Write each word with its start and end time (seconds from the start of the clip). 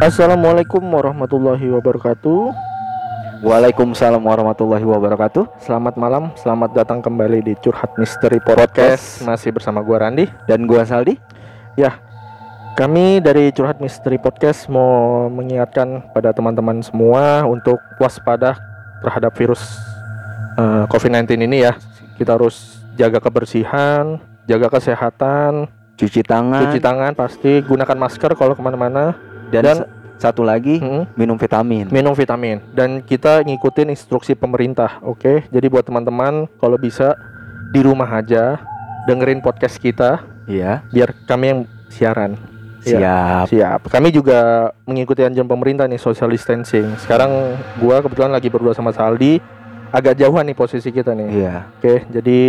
Assalamualaikum 0.00 0.80
warahmatullahi 0.80 1.68
wabarakatuh. 1.76 2.56
Waalaikumsalam 3.44 4.24
warahmatullahi 4.24 4.80
wabarakatuh. 4.80 5.60
Selamat 5.60 6.00
malam, 6.00 6.32
selamat 6.40 6.72
datang 6.72 7.04
kembali 7.04 7.44
di 7.44 7.52
Curhat 7.60 8.00
Misteri 8.00 8.40
Podcast. 8.40 9.20
Masih 9.20 9.52
bersama 9.52 9.84
gua 9.84 10.08
Randi. 10.08 10.24
Dan 10.48 10.64
gua 10.64 10.88
Saldi. 10.88 11.20
Ya, 11.76 12.00
kami 12.80 13.20
dari 13.20 13.52
Curhat 13.52 13.84
Misteri 13.84 14.16
Podcast 14.16 14.72
mau 14.72 15.28
mengingatkan 15.28 16.00
pada 16.16 16.32
teman-teman 16.32 16.80
semua 16.80 17.44
untuk 17.44 17.76
waspada 18.00 18.56
terhadap 19.04 19.36
virus 19.36 19.60
eh, 20.56 20.88
COVID-19 20.88 21.44
ini 21.44 21.68
ya. 21.68 21.76
Kita 22.16 22.40
harus 22.40 22.80
jaga 22.96 23.20
kebersihan, 23.20 24.16
jaga 24.48 24.72
kesehatan, 24.72 25.68
Cuci 26.00 26.24
tangan. 26.24 26.72
cuci 26.72 26.80
tangan 26.80 27.12
pasti, 27.12 27.60
gunakan 27.60 27.96
masker 28.00 28.32
kalau 28.32 28.56
ke 28.56 28.64
mana-mana, 28.64 29.12
dan, 29.52 29.64
dan- 29.64 29.86
satu 30.16 30.44
lagi 30.44 30.76
Mm-mm. 30.78 31.08
minum 31.16 31.34
vitamin. 31.34 31.88
minum 31.88 32.12
vitamin 32.12 32.60
dan 32.70 33.00
kita 33.00 33.40
ngikutin 33.40 33.88
instruksi 33.88 34.36
pemerintah 34.36 35.00
oke 35.00 35.48
jadi 35.48 35.66
buat 35.66 35.80
teman-teman 35.80 36.44
kalau 36.56 36.76
bisa 36.76 37.16
di 37.72 37.80
rumah 37.80 38.06
aja 38.06 38.60
dengerin 39.06 39.40
podcast 39.40 39.80
kita 39.80 40.20
Iya. 40.44 40.84
biar 40.92 41.16
kami 41.24 41.44
yang 41.46 41.60
siaran 41.88 42.36
Iya. 42.80 42.96
Siap. 42.96 43.44
siap 43.48 43.80
kami 43.88 44.08
juga 44.08 44.68
mengikuti 44.84 45.20
anjuran 45.20 45.48
pemerintah 45.48 45.88
nih 45.88 45.96
social 45.96 46.28
distancing 46.28 47.00
sekarang 47.00 47.56
gua 47.76 48.00
kebetulan 48.00 48.28
lagi 48.28 48.52
berdua 48.52 48.76
sama 48.76 48.92
Saldi 48.92 49.40
agak 49.88 50.16
jauhan 50.16 50.44
nih 50.44 50.54
posisi 50.54 50.92
kita 50.92 51.16
nih 51.16 51.28
Iya. 51.32 51.56
oke 51.70 51.94
jadi 52.12 52.40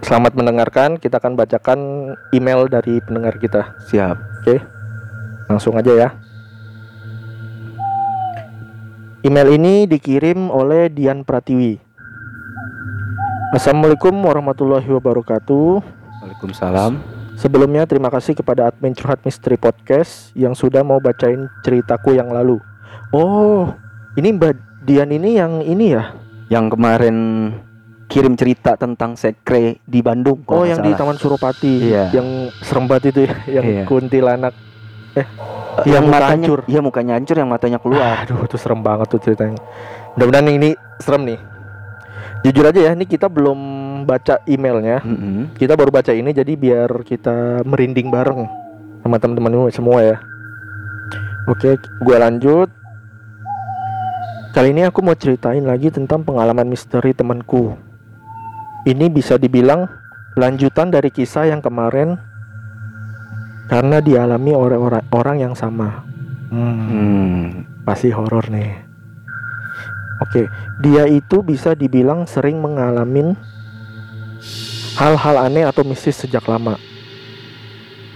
selamat 0.00 0.32
mendengarkan 0.32 0.96
kita 0.96 1.20
akan 1.20 1.36
bacakan 1.36 1.78
email 2.32 2.64
dari 2.66 3.04
pendengar 3.04 3.36
kita 3.36 3.76
Siap. 3.84 4.16
Langsung 5.52 5.76
aja 5.76 5.92
ya. 5.92 6.08
Email 9.20 9.60
ini 9.60 9.84
dikirim 9.84 10.48
oleh 10.48 10.88
Dian 10.88 11.28
Pratiwi. 11.28 11.76
Assalamualaikum 13.52 14.16
warahmatullahi 14.16 14.88
wabarakatuh. 14.88 15.84
Waalaikumsalam. 16.24 16.96
Sebelumnya 17.36 17.84
terima 17.84 18.08
kasih 18.08 18.32
kepada 18.32 18.72
admin 18.72 18.96
Curhat 18.96 19.20
Misteri 19.28 19.60
Podcast 19.60 20.32
yang 20.32 20.56
sudah 20.56 20.80
mau 20.80 21.04
bacain 21.04 21.52
ceritaku 21.60 22.16
yang 22.16 22.32
lalu. 22.32 22.56
Oh, 23.12 23.68
ini 24.16 24.32
Mbak 24.32 24.56
Dian 24.88 25.12
ini 25.12 25.36
yang 25.36 25.60
ini 25.60 25.92
ya? 25.92 26.16
Yang 26.48 26.80
kemarin 26.80 27.16
kirim 28.08 28.40
cerita 28.40 28.80
tentang 28.80 29.20
sekre 29.20 29.84
di 29.84 30.00
Bandung. 30.00 30.48
Oh, 30.48 30.64
yang 30.64 30.80
di 30.80 30.96
salah. 30.96 31.12
Taman 31.12 31.16
Suropati, 31.20 31.74
Iya. 31.92 32.04
yang 32.16 32.48
serem 32.64 32.88
banget 32.88 33.12
itu 33.12 33.20
ya, 33.28 33.34
yang 33.60 33.64
Iya. 33.68 33.84
kuntilanak. 33.84 34.54
Eh, 35.12 35.26
yang 35.88 36.04
yang 36.04 36.04
matanya 36.08 36.48
hancur. 36.48 36.60
Iya, 36.68 36.80
mukanya 36.80 37.12
hancur 37.20 37.36
yang 37.36 37.50
matanya 37.50 37.78
keluar. 37.80 38.24
Aduh, 38.24 38.44
itu 38.44 38.56
serem 38.56 38.80
banget 38.80 39.06
tuh 39.12 39.20
ceritanya. 39.20 39.60
Mudah-mudahan 40.16 40.48
ini 40.52 40.70
serem 41.00 41.22
nih. 41.28 41.40
Jujur 42.42 42.64
aja 42.66 42.80
ya, 42.80 42.92
ini 42.96 43.06
kita 43.06 43.30
belum 43.30 43.60
baca 44.02 44.42
emailnya. 44.50 44.98
Mm-mm. 45.04 45.54
Kita 45.54 45.78
baru 45.78 45.94
baca 45.94 46.10
ini 46.10 46.34
jadi 46.34 46.52
biar 46.58 46.90
kita 47.06 47.62
merinding 47.62 48.10
bareng 48.10 48.50
sama 49.04 49.16
teman-teman 49.22 49.70
semua 49.70 50.02
ya. 50.02 50.16
Oke, 51.46 51.78
gua 52.02 52.22
lanjut. 52.22 52.70
Kali 54.52 54.68
ini 54.74 54.84
aku 54.84 55.00
mau 55.00 55.16
ceritain 55.16 55.64
lagi 55.64 55.88
tentang 55.88 56.26
pengalaman 56.26 56.68
misteri 56.68 57.16
temanku. 57.16 57.72
Ini 58.84 59.08
bisa 59.08 59.40
dibilang 59.40 59.88
lanjutan 60.36 60.92
dari 60.92 61.08
kisah 61.08 61.48
yang 61.48 61.64
kemarin 61.64 62.20
karena 63.66 63.98
dialami 64.02 64.52
oleh 64.54 64.78
orang 64.78 65.04
orang 65.12 65.36
yang 65.38 65.54
sama. 65.54 66.02
Hmm 66.52 66.76
Hmm. 66.88 67.64
pasti 67.82 68.12
horor 68.14 68.46
nih. 68.52 68.78
Oke, 70.22 70.46
dia 70.78 71.10
itu 71.10 71.42
bisa 71.42 71.74
dibilang 71.74 72.30
sering 72.30 72.62
mengalami 72.62 73.34
hal-hal 74.94 75.36
aneh 75.42 75.66
atau 75.66 75.82
mistis 75.82 76.14
sejak 76.14 76.46
lama. 76.46 76.78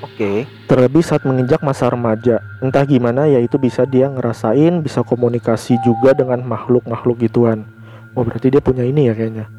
Oke. 0.05 0.47
Terlebih 0.71 1.03
saat 1.03 1.27
menginjak 1.27 1.65
masa 1.67 1.91
remaja. 1.91 2.45
Entah 2.63 2.87
gimana 2.87 3.27
yaitu 3.27 3.59
bisa 3.59 3.83
dia 3.89 4.07
ngerasain, 4.07 4.85
bisa 4.85 5.03
komunikasi 5.03 5.81
juga 5.83 6.15
dengan 6.15 6.45
makhluk-makhluk 6.47 7.27
gituan. 7.27 7.67
Oh, 8.15 8.23
berarti 8.23 8.55
dia 8.55 8.63
punya 8.63 8.87
ini 8.87 9.11
ya 9.11 9.15
kayaknya. 9.17 9.51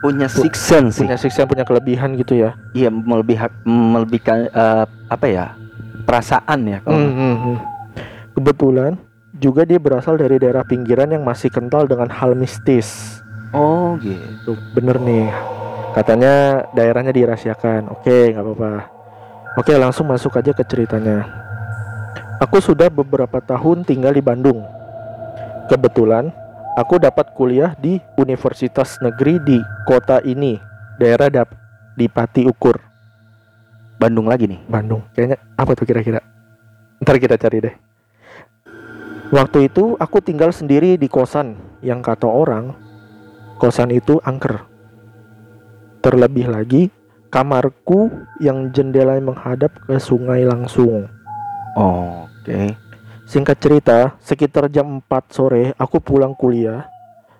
Punya 0.00 0.28
six 0.32 0.56
sense 0.56 0.96
sih. 0.96 1.04
Punya 1.04 1.20
siksa, 1.20 1.44
punya 1.44 1.64
kelebihan 1.68 2.16
gitu 2.16 2.32
ya. 2.32 2.56
Iya, 2.72 2.88
melebih 2.88 3.36
melebihkan 3.68 4.48
eh, 4.48 4.84
apa 5.12 5.26
ya? 5.28 5.46
Perasaan 6.08 6.60
ya. 6.64 6.78
kalau 6.80 6.96
Hmm, 6.96 7.36
hmm. 7.36 7.56
Kebetulan 8.32 8.92
juga 9.36 9.68
dia 9.68 9.76
berasal 9.76 10.16
dari 10.16 10.40
daerah 10.40 10.64
pinggiran 10.64 11.12
yang 11.12 11.24
masih 11.24 11.52
kental 11.52 11.84
dengan 11.84 12.08
hal 12.08 12.32
mistis. 12.32 13.20
Oh, 13.52 14.00
gitu. 14.00 14.56
Bener 14.72 14.96
nih. 14.96 15.28
Katanya 15.92 16.64
daerahnya 16.72 17.12
dirahasiakan. 17.12 17.92
Oke, 17.92 18.32
nggak 18.32 18.44
apa-apa. 18.46 18.72
Oke, 19.58 19.74
langsung 19.74 20.06
masuk 20.06 20.38
aja 20.38 20.54
ke 20.54 20.62
ceritanya. 20.62 21.26
Aku 22.40 22.62
sudah 22.62 22.88
beberapa 22.88 23.42
tahun 23.42 23.84
tinggal 23.84 24.14
di 24.16 24.22
Bandung. 24.22 24.64
Kebetulan, 25.68 26.32
aku 26.76 27.00
dapat 27.02 27.32
kuliah 27.34 27.74
di 27.78 27.98
Universitas 28.20 28.98
Negeri 29.02 29.40
di 29.42 29.58
kota 29.86 30.22
ini, 30.22 30.58
daerah 31.00 31.30
Dap 31.30 31.50
di 31.96 32.06
Pati 32.06 32.46
Ukur, 32.46 32.90
Bandung 34.00 34.24
lagi 34.32 34.48
nih. 34.48 34.60
Bandung. 34.64 35.04
Kayaknya 35.12 35.38
apa 35.60 35.76
tuh 35.76 35.84
kira-kira? 35.84 36.24
Ntar 37.04 37.20
kita 37.20 37.36
cari 37.36 37.58
deh. 37.60 37.74
Waktu 39.28 39.68
itu 39.68 39.94
aku 40.00 40.24
tinggal 40.24 40.50
sendiri 40.56 40.96
di 40.96 41.06
kosan 41.06 41.54
yang 41.84 42.00
kata 42.00 42.24
orang 42.24 42.72
kosan 43.60 43.92
itu 43.92 44.16
angker. 44.24 44.64
Terlebih 46.00 46.48
lagi 46.48 46.82
kamarku 47.28 48.08
yang 48.40 48.72
jendelanya 48.72 49.20
menghadap 49.20 49.68
ke 49.84 50.00
sungai 50.00 50.48
langsung. 50.48 51.06
Oh, 51.76 52.24
Oke. 52.40 52.72
Singkat 53.30 53.56
cerita, 53.62 53.98
sekitar 54.18 54.66
jam 54.66 54.98
4 54.98 55.30
sore 55.30 55.70
aku 55.78 56.02
pulang 56.02 56.34
kuliah 56.34 56.90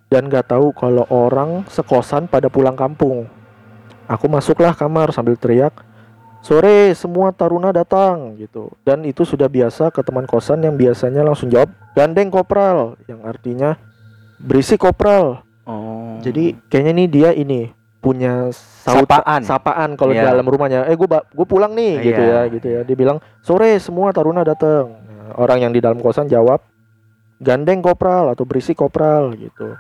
dan 0.07 0.31
gak 0.31 0.55
tahu 0.55 0.71
kalau 0.71 1.03
orang 1.11 1.67
sekosan 1.67 2.31
pada 2.31 2.47
pulang 2.47 2.79
kampung. 2.79 3.27
Aku 4.07 4.31
masuklah 4.31 4.71
kamar 4.71 5.11
sambil 5.11 5.35
teriak, 5.35 5.75
"Sore, 6.47 6.95
semua 6.95 7.35
taruna 7.35 7.75
datang." 7.75 8.39
gitu. 8.39 8.71
Dan 8.87 9.03
itu 9.03 9.27
sudah 9.27 9.51
biasa 9.51 9.91
ke 9.91 9.99
teman 10.07 10.31
kosan 10.31 10.63
yang 10.63 10.79
biasanya 10.79 11.27
langsung 11.27 11.51
jawab, 11.51 11.75
"Gandeng 11.99 12.31
kopral," 12.31 12.95
yang 13.11 13.27
artinya 13.27 13.75
berisik 14.39 14.87
kopral. 14.87 15.43
Oh. 15.67 16.23
Jadi 16.23 16.55
kayaknya 16.71 16.93
nih 17.03 17.09
dia 17.11 17.31
ini 17.35 17.75
punya 17.99 18.47
saut 18.55 19.11
Sapaan. 19.11 19.43
sapaan 19.43 19.91
kalau 19.99 20.15
di 20.15 20.23
Iya. 20.23 20.39
dalam 20.39 20.47
rumahnya. 20.47 20.87
Eh 20.87 20.95
gue 20.95 21.07
gue 21.11 21.47
pulang 21.51 21.75
nih 21.75 22.15
gitu 22.15 22.23
Iya. 22.23 22.47
ya 22.47 22.53
gitu 22.55 22.67
ya. 22.79 22.81
Dia 22.87 22.95
bilang 22.97 23.19
sore 23.43 23.75
semua 23.83 24.15
taruna 24.15 24.47
datang. 24.47 25.10
Orang 25.37 25.63
yang 25.63 25.73
di 25.75 25.83
dalam 25.83 26.01
kosan 26.03 26.27
jawab 26.27 26.65
gandeng 27.41 27.81
kopral 27.81 28.31
atau 28.31 28.45
berisik 28.45 28.79
kopral 28.79 29.33
gitu. 29.35 29.75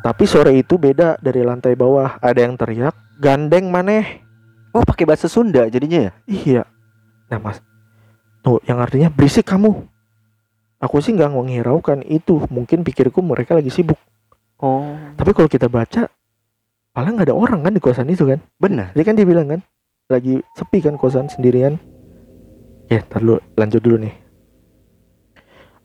Tapi 0.00 0.24
sore 0.24 0.56
itu 0.56 0.80
beda 0.80 1.20
dari 1.20 1.44
lantai 1.44 1.76
bawah. 1.76 2.16
Ada 2.24 2.48
yang 2.48 2.56
teriak 2.56 2.96
gandeng 3.20 3.68
maneh. 3.68 4.24
Oh, 4.72 4.80
pakai 4.86 5.04
bahasa 5.04 5.28
Sunda 5.28 5.68
jadinya 5.68 6.08
ya? 6.08 6.12
Iya. 6.24 6.62
Nah 7.28 7.38
mas, 7.38 7.60
tuh 8.40 8.58
yang 8.64 8.80
artinya 8.80 9.12
berisik 9.12 9.44
kamu. 9.44 9.86
Aku 10.80 10.96
sih 11.04 11.12
nggak 11.12 11.30
menghiraukan 11.30 12.00
itu. 12.08 12.40
Mungkin 12.48 12.80
pikirku 12.80 13.20
mereka 13.20 13.52
lagi 13.52 13.68
sibuk. 13.68 14.00
Oh. 14.56 14.96
Tapi 15.16 15.36
kalau 15.36 15.48
kita 15.52 15.68
baca, 15.68 16.08
paling 16.96 17.12
nggak 17.20 17.28
ada 17.28 17.36
orang 17.36 17.60
kan 17.60 17.72
di 17.76 17.82
kosan 17.82 18.08
itu 18.08 18.24
kan? 18.24 18.40
Benar. 18.56 18.96
Dia 18.96 19.04
kan 19.04 19.14
dia 19.14 19.28
bilang 19.28 19.46
kan 19.52 19.60
lagi 20.08 20.40
sepi 20.56 20.80
kan 20.80 20.96
kosan 20.96 21.28
sendirian. 21.28 21.76
Ya, 22.88 23.04
ntar 23.04 23.20
dulu 23.20 23.38
lanjut 23.54 23.80
dulu 23.84 23.96
nih. 24.08 24.14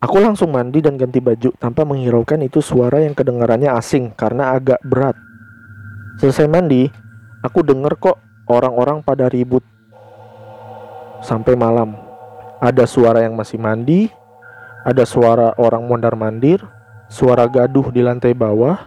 Aku 0.06 0.22
langsung 0.22 0.54
mandi 0.54 0.86
dan 0.86 1.02
ganti 1.02 1.18
baju 1.18 1.50
tanpa 1.58 1.82
menghiraukan 1.82 2.38
itu 2.46 2.62
suara 2.62 3.02
yang 3.02 3.18
kedengarannya 3.18 3.74
asing 3.74 4.14
karena 4.14 4.54
agak 4.54 4.78
berat. 4.86 5.18
Selesai 6.22 6.46
mandi, 6.46 6.86
aku 7.42 7.66
denger 7.66 7.98
kok 7.98 8.22
orang-orang 8.46 9.02
pada 9.02 9.26
ribut 9.26 9.66
sampai 11.26 11.58
malam. 11.58 11.98
Ada 12.62 12.86
suara 12.86 13.26
yang 13.26 13.34
masih 13.34 13.58
mandi, 13.58 14.14
ada 14.86 15.10
suara 15.10 15.58
orang 15.58 15.82
mondar-mandir, 15.90 16.62
suara 17.10 17.50
gaduh 17.50 17.90
di 17.90 18.06
lantai 18.06 18.38
bawah, 18.38 18.78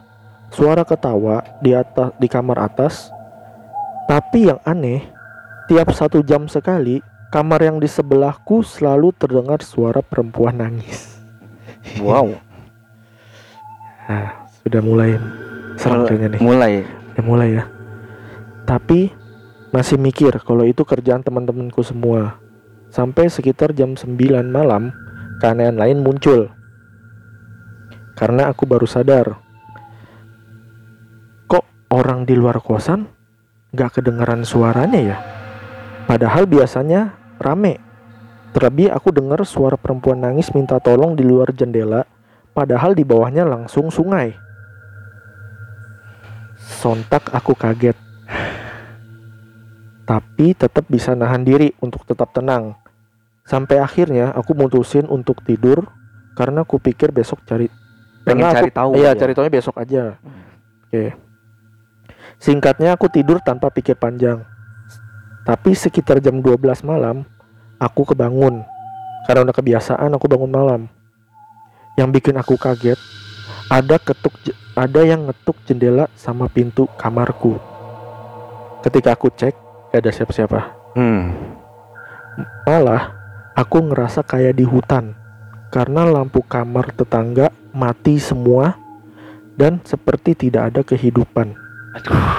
suara 0.55 0.87
ketawa 0.87 1.43
di 1.59 1.75
atas 1.75 2.15
di 2.15 2.31
kamar 2.31 2.63
atas. 2.63 3.11
Tapi 4.07 4.55
yang 4.55 4.63
aneh, 4.63 5.03
tiap 5.67 5.91
satu 5.91 6.23
jam 6.23 6.47
sekali 6.47 7.03
kamar 7.29 7.61
yang 7.61 7.77
di 7.77 7.89
sebelahku 7.89 8.65
selalu 8.65 9.13
terdengar 9.13 9.61
suara 9.61 10.01
perempuan 10.01 10.61
nangis. 10.61 11.21
Wow. 12.01 12.37
Nah, 14.09 14.29
sudah 14.65 14.81
mulai 14.81 15.17
serem 15.77 16.09
kayaknya 16.09 16.29
nih. 16.37 16.41
Mulai. 16.41 16.73
Udah 17.15 17.25
mulai 17.25 17.49
ya. 17.61 17.65
Tapi 18.65 19.13
masih 19.73 20.01
mikir 20.01 20.33
kalau 20.41 20.65
itu 20.65 20.85
kerjaan 20.85 21.21
teman-temanku 21.25 21.85
semua. 21.85 22.41
Sampai 22.89 23.29
sekitar 23.29 23.77
jam 23.77 24.01
9 24.01 24.17
malam, 24.49 24.97
keanehan 25.45 25.77
lain 25.77 26.01
muncul. 26.01 26.49
Karena 28.17 28.49
aku 28.49 28.65
baru 28.65 28.89
sadar. 28.89 29.37
Kok 31.45 31.93
orang 31.93 32.25
di 32.25 32.33
luar 32.33 32.65
kosan 32.65 33.05
gak 33.77 34.01
kedengaran 34.01 34.43
suaranya 34.49 35.01
ya? 35.05 35.38
Padahal 36.09 36.49
biasanya 36.49 37.13
rame. 37.37 37.77
Terlebih 38.57 38.89
aku 38.89 39.13
dengar 39.13 39.45
suara 39.45 39.77
perempuan 39.77 40.25
nangis 40.25 40.49
minta 40.57 40.81
tolong 40.81 41.13
di 41.13 41.21
luar 41.21 41.53
jendela, 41.53 42.09
padahal 42.57 42.97
di 42.97 43.05
bawahnya 43.05 43.45
langsung 43.45 43.93
sungai. 43.93 44.33
Sontak 46.57 47.29
aku 47.29 47.53
kaget. 47.53 47.95
Tapi 50.09 50.57
tetap 50.57 50.89
bisa 50.89 51.13
nahan 51.13 51.45
diri 51.45 51.77
untuk 51.85 52.09
tetap 52.09 52.33
tenang. 52.33 52.73
Sampai 53.45 53.77
akhirnya 53.77 54.33
aku 54.33 54.57
mutusin 54.57 55.05
untuk 55.05 55.45
tidur 55.45 55.85
karena 56.33 56.65
aku 56.65 56.81
pikir 56.81 57.13
besok 57.13 57.45
cari 57.45 57.69
Pengen 58.25 58.45
karena 58.45 58.57
cari 58.57 58.71
aku- 58.73 58.77
tahu 58.81 58.91
Iya, 58.97 59.11
aja. 59.13 59.21
cari 59.21 59.33
tahunya 59.37 59.53
besok 59.53 59.77
aja. 59.77 60.03
Oke. 60.89 61.05
Singkatnya 62.41 62.97
aku 62.97 63.13
tidur 63.13 63.41
tanpa 63.45 63.69
pikir 63.69 63.97
panjang. 63.97 64.41
Tapi 65.49 65.73
sekitar 65.73 66.21
jam 66.21 66.45
12 66.45 66.61
malam 66.85 67.25
aku 67.81 68.13
kebangun. 68.13 68.61
Karena 69.25 69.49
udah 69.49 69.57
kebiasaan 69.57 70.13
aku 70.13 70.29
bangun 70.29 70.53
malam. 70.53 70.81
Yang 71.97 72.21
bikin 72.21 72.37
aku 72.37 72.61
kaget 72.61 73.01
ada 73.73 73.97
ketuk 73.97 74.37
ada 74.77 75.01
yang 75.09 75.25
ngetuk 75.25 75.57
jendela 75.65 76.13
sama 76.13 76.53
pintu 76.53 76.85
kamarku. 77.01 77.57
Ketika 78.85 79.17
aku 79.17 79.33
cek, 79.33 79.57
gak 79.89 80.01
ada 80.05 80.13
siapa-siapa. 80.13 80.61
Hmm. 81.01 81.33
Malah 82.69 83.17
aku 83.57 83.89
ngerasa 83.89 84.29
kayak 84.29 84.53
di 84.53 84.69
hutan 84.69 85.17
karena 85.73 86.05
lampu 86.05 86.45
kamar 86.45 86.93
tetangga 86.93 87.49
mati 87.73 88.21
semua 88.21 88.77
dan 89.57 89.81
seperti 89.81 90.37
tidak 90.37 90.77
ada 90.77 90.81
kehidupan. 90.85 91.57
Aduh. 91.97 92.37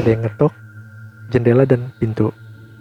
Ada 0.00 0.08
yang 0.08 0.24
ngetok 0.24 0.65
jendela 1.28 1.64
dan 1.64 1.90
pintu. 1.96 2.30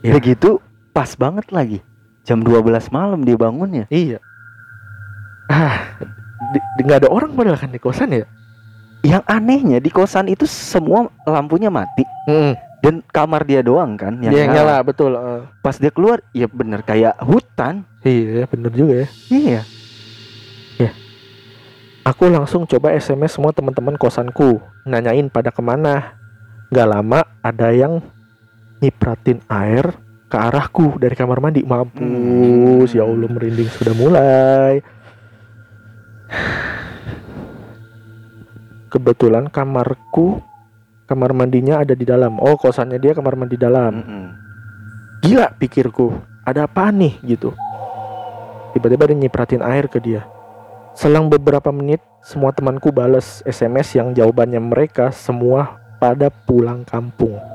Iya. 0.02 0.16
Udah 0.16 0.22
gitu 0.22 0.50
pas 0.92 1.12
banget 1.16 1.48
lagi. 1.50 1.80
Jam 2.26 2.42
12 2.42 2.90
malam 2.90 3.22
dia 3.22 3.38
bangunnya. 3.38 3.86
Iya. 3.88 4.18
Ah, 5.46 6.02
nggak 6.82 7.06
ada 7.06 7.10
orang 7.10 7.38
padahal 7.38 7.58
kan 7.58 7.70
di 7.70 7.78
kosan 7.78 8.10
ya? 8.14 8.26
Yang 9.06 9.24
anehnya 9.30 9.78
di 9.78 9.94
kosan 9.94 10.26
itu 10.26 10.50
semua 10.50 11.06
lampunya 11.24 11.70
mati 11.70 12.02
dan 12.82 13.06
kamar 13.14 13.46
dia 13.46 13.62
doang 13.62 13.94
kan 13.94 14.18
yang 14.18 14.34
Dia 14.34 14.50
nyala. 14.50 14.54
nyala 14.58 14.76
betul. 14.82 15.14
eh. 15.14 15.42
Pas 15.62 15.78
dia 15.78 15.94
keluar, 15.94 16.26
ya 16.34 16.50
bener 16.50 16.82
kayak 16.82 17.14
hutan. 17.22 17.86
iya, 18.02 18.50
bener 18.50 18.74
juga 18.74 19.06
ya. 19.06 19.08
Iya. 19.30 19.62
Aku 22.06 22.30
langsung 22.30 22.70
coba 22.70 22.94
SMS 22.94 23.34
semua 23.34 23.50
teman-teman 23.50 23.98
kosanku, 23.98 24.62
nanyain 24.86 25.26
pada 25.26 25.50
ke 25.50 25.58
mana. 25.58 26.14
Gak 26.70 26.86
lama 26.86 27.26
ada 27.42 27.74
yang 27.74 27.98
nyipratin 28.80 29.40
air 29.48 29.96
ke 30.26 30.38
arahku 30.38 30.98
dari 31.00 31.16
kamar 31.16 31.40
mandi. 31.40 31.64
Mampus, 31.64 32.92
ya 32.92 33.08
Allah 33.08 33.30
merinding 33.30 33.70
sudah 33.72 33.96
mulai. 33.96 34.74
Kebetulan 38.92 39.52
kamarku, 39.52 40.40
kamar 41.08 41.36
mandinya 41.36 41.84
ada 41.84 41.94
di 41.94 42.08
dalam. 42.08 42.40
Oh, 42.40 42.56
kosannya 42.56 43.00
dia 43.00 43.12
kamar 43.12 43.36
mandi 43.36 43.60
dalam. 43.60 43.94
Gila 45.24 45.56
pikirku, 45.56 46.16
ada 46.44 46.68
apa 46.68 46.92
nih 46.92 47.20
gitu. 47.24 47.52
Tiba-tiba 48.76 49.08
dia 49.08 49.18
nyipratin 49.18 49.64
air 49.64 49.88
ke 49.88 50.04
dia. 50.04 50.28
Selang 50.96 51.28
beberapa 51.28 51.72
menit, 51.76 52.00
semua 52.24 52.56
temanku 52.56 52.92
bales 52.92 53.44
SMS 53.44 53.96
yang 54.00 54.16
jawabannya 54.16 54.64
mereka 54.64 55.12
semua 55.12 55.80
pada 56.00 56.32
pulang 56.32 56.88
kampung. 56.88 57.55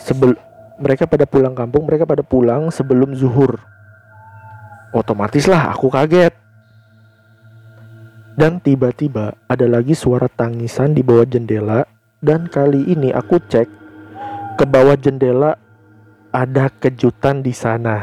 Sebel 0.00 0.34
mereka 0.80 1.04
pada 1.04 1.28
pulang 1.28 1.52
kampung, 1.52 1.84
mereka 1.84 2.08
pada 2.08 2.24
pulang 2.24 2.72
sebelum 2.72 3.12
zuhur. 3.12 3.60
Otomatis 4.96 5.44
lah 5.44 5.70
aku 5.76 5.92
kaget. 5.92 6.32
Dan 8.34 8.56
tiba-tiba 8.64 9.36
ada 9.44 9.66
lagi 9.68 9.92
suara 9.92 10.24
tangisan 10.24 10.96
di 10.96 11.04
bawah 11.04 11.28
jendela 11.28 11.84
dan 12.24 12.48
kali 12.48 12.88
ini 12.88 13.12
aku 13.12 13.36
cek 13.36 13.68
ke 14.56 14.64
bawah 14.64 14.96
jendela 14.96 15.60
ada 16.32 16.72
kejutan 16.72 17.44
di 17.44 17.52
sana. 17.52 18.00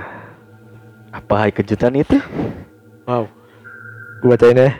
Apa 1.09 1.49
kejutan 1.49 1.97
itu? 1.97 2.21
Wow. 3.09 3.25
Gue 4.21 4.35
bacain 4.35 4.59
ya. 4.59 4.77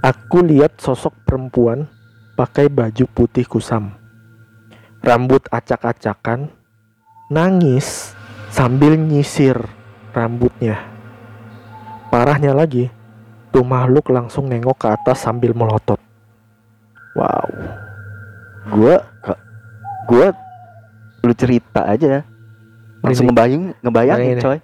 Aku 0.00 0.40
lihat 0.46 0.78
sosok 0.78 1.12
perempuan 1.26 1.90
pakai 2.38 2.70
baju 2.70 3.04
putih 3.10 3.42
kusam. 3.42 3.97
Rambut 4.98 5.46
acak-acakan, 5.48 6.50
nangis 7.30 8.12
sambil 8.50 8.98
nyisir 8.98 9.54
rambutnya. 10.10 10.82
Parahnya 12.08 12.50
lagi, 12.50 12.90
tuh 13.52 13.62
makhluk 13.62 14.10
langsung 14.10 14.48
nengok 14.48 14.74
ke 14.74 14.88
atas 14.90 15.22
sambil 15.22 15.54
melotot. 15.54 16.00
Wow. 17.14 17.46
Gua 18.68 18.94
ke- 19.22 19.40
gua 20.08 20.26
lu 21.22 21.34
cerita 21.34 21.84
aja. 21.84 22.24
Langsung 22.98 23.30
Merinding. 23.30 23.72
ngebayang 23.78 23.82
ngebayangin 23.84 24.18
Bayangin 24.18 24.38
ya. 24.38 24.42
coy. 24.42 24.58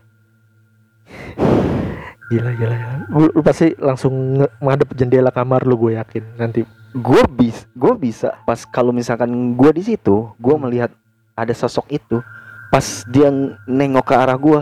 Gila 2.33 2.51
gila. 2.59 2.75
gila. 2.75 2.97
Lu, 3.13 3.27
lu 3.31 3.41
pasti 3.45 3.67
langsung 3.79 4.15
ngadep 4.59 4.91
jendela 4.97 5.31
kamar 5.31 5.63
lu 5.63 5.77
gue 5.79 5.95
yakin 5.95 6.25
nanti. 6.35 6.65
Gue 6.95 7.23
bis 7.27 7.67
gue 7.75 7.93
bisa 7.99 8.39
pas 8.47 8.63
kalau 8.63 8.95
misalkan 8.95 9.29
gue 9.59 9.71
di 9.75 9.83
situ, 9.83 10.31
gue 10.39 10.57
melihat 10.57 10.95
ada 11.35 11.51
sosok 11.51 11.91
itu, 11.91 12.23
pas 12.71 13.03
dia 13.11 13.35
nengok 13.67 14.07
ke 14.07 14.15
arah 14.15 14.39
gue, 14.39 14.61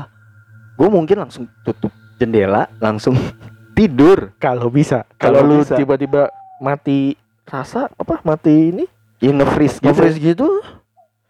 gue 0.80 0.88
mungkin 0.88 1.28
langsung 1.28 1.44
tutup 1.60 1.92
jendela, 2.16 2.72
langsung 2.80 3.12
tidur. 3.76 4.32
Kalau 4.40 4.72
bisa. 4.72 5.04
Kalau 5.20 5.44
lu 5.44 5.60
tiba-tiba 5.60 6.32
mati 6.56 7.20
rasa 7.44 7.90
apa 7.98 8.22
mati 8.24 8.70
ini 8.70 8.84
Ya 9.22 9.30
nge-freeze 9.30 9.78
gitu. 9.78 9.86
nge-freeze 9.86 10.18
gitu. 10.18 10.48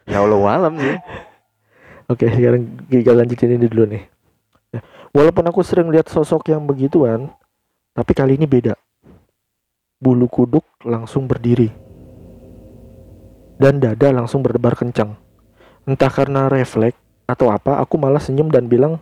Ya 0.09 0.25
Allah 0.25 0.41
alam 0.49 0.75
sih. 0.81 0.97
Oke, 2.13 2.25
sekarang 2.29 2.63
kita 2.89 3.13
lanjutin 3.13 3.53
ini 3.57 3.69
dulu 3.69 3.85
nih. 3.89 4.03
Ya, 4.73 4.81
Walaupun 5.13 5.45
aku 5.45 5.61
sering 5.61 5.93
lihat 5.93 6.09
sosok 6.09 6.49
yang 6.49 6.65
begituan, 6.65 7.29
tapi 7.93 8.13
kali 8.17 8.41
ini 8.41 8.49
beda. 8.49 8.73
Bulu 10.03 10.27
kuduk 10.27 10.67
langsung 10.83 11.31
berdiri. 11.31 11.71
Dan 13.55 13.79
dada 13.79 14.11
langsung 14.11 14.43
berdebar 14.43 14.75
kencang. 14.75 15.15
Entah 15.87 16.11
karena 16.11 16.51
refleks 16.51 16.99
atau 17.31 17.55
apa, 17.55 17.79
aku 17.79 17.95
malah 18.03 18.19
senyum 18.19 18.51
dan 18.51 18.67
bilang, 18.67 18.99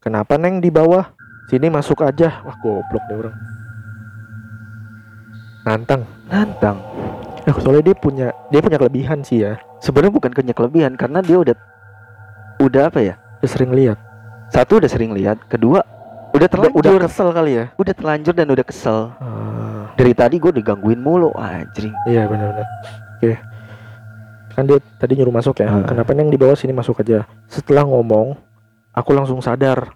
"Kenapa 0.00 0.40
Neng 0.40 0.64
di 0.64 0.72
bawah? 0.72 1.12
Sini 1.52 1.68
masuk 1.68 2.00
aja." 2.00 2.40
Wah, 2.40 2.56
goblok 2.56 3.04
deh 3.12 3.16
orang. 3.20 3.36
Nantang. 5.68 6.08
Nantang. 6.32 6.80
Eh, 7.44 7.52
soalnya 7.60 7.92
dia 7.92 7.96
punya 8.00 8.28
dia 8.48 8.60
punya 8.64 8.80
kelebihan 8.80 9.20
sih 9.20 9.44
ya. 9.44 9.60
Sebenarnya 9.84 10.16
bukan 10.16 10.32
punya 10.32 10.56
kelebihan 10.56 10.96
karena 10.96 11.20
dia 11.20 11.36
udah 11.36 11.56
udah 12.64 12.82
apa 12.88 13.00
ya? 13.04 13.14
Dia 13.44 13.48
sering 13.48 13.76
lihat. 13.76 14.00
Satu 14.48 14.80
udah 14.80 14.88
sering 14.88 15.12
lihat, 15.12 15.36
kedua 15.52 15.84
udah 16.30 16.38
Udah, 16.38 16.48
terlanjur, 16.48 16.78
udah 16.78 16.92
udah, 16.96 17.08
kesel 17.10 17.28
kali 17.34 17.52
ya. 17.58 17.64
terlanjur 17.76 18.34
dan 18.34 18.48
udah 18.48 18.66
kesel. 18.66 18.98
Ah. 19.18 19.90
Dari 19.98 20.12
tadi 20.14 20.36
gue 20.40 20.52
digangguin 20.54 21.00
mulu, 21.02 21.34
anjing. 21.36 21.92
Iya 22.08 22.24
benar-benar. 22.30 22.66
Oke. 23.18 23.32
Kan 24.56 24.62
dia 24.66 24.78
tadi 24.96 25.12
nyuruh 25.18 25.34
masuk 25.34 25.60
ya. 25.60 25.68
Hmm. 25.68 25.84
Kenapa 25.84 26.10
yang 26.16 26.30
di 26.32 26.38
bawah 26.38 26.56
sini 26.56 26.72
masuk 26.72 27.02
aja? 27.02 27.26
Setelah 27.50 27.84
ngomong, 27.84 28.38
aku 28.94 29.10
langsung 29.12 29.42
sadar. 29.44 29.92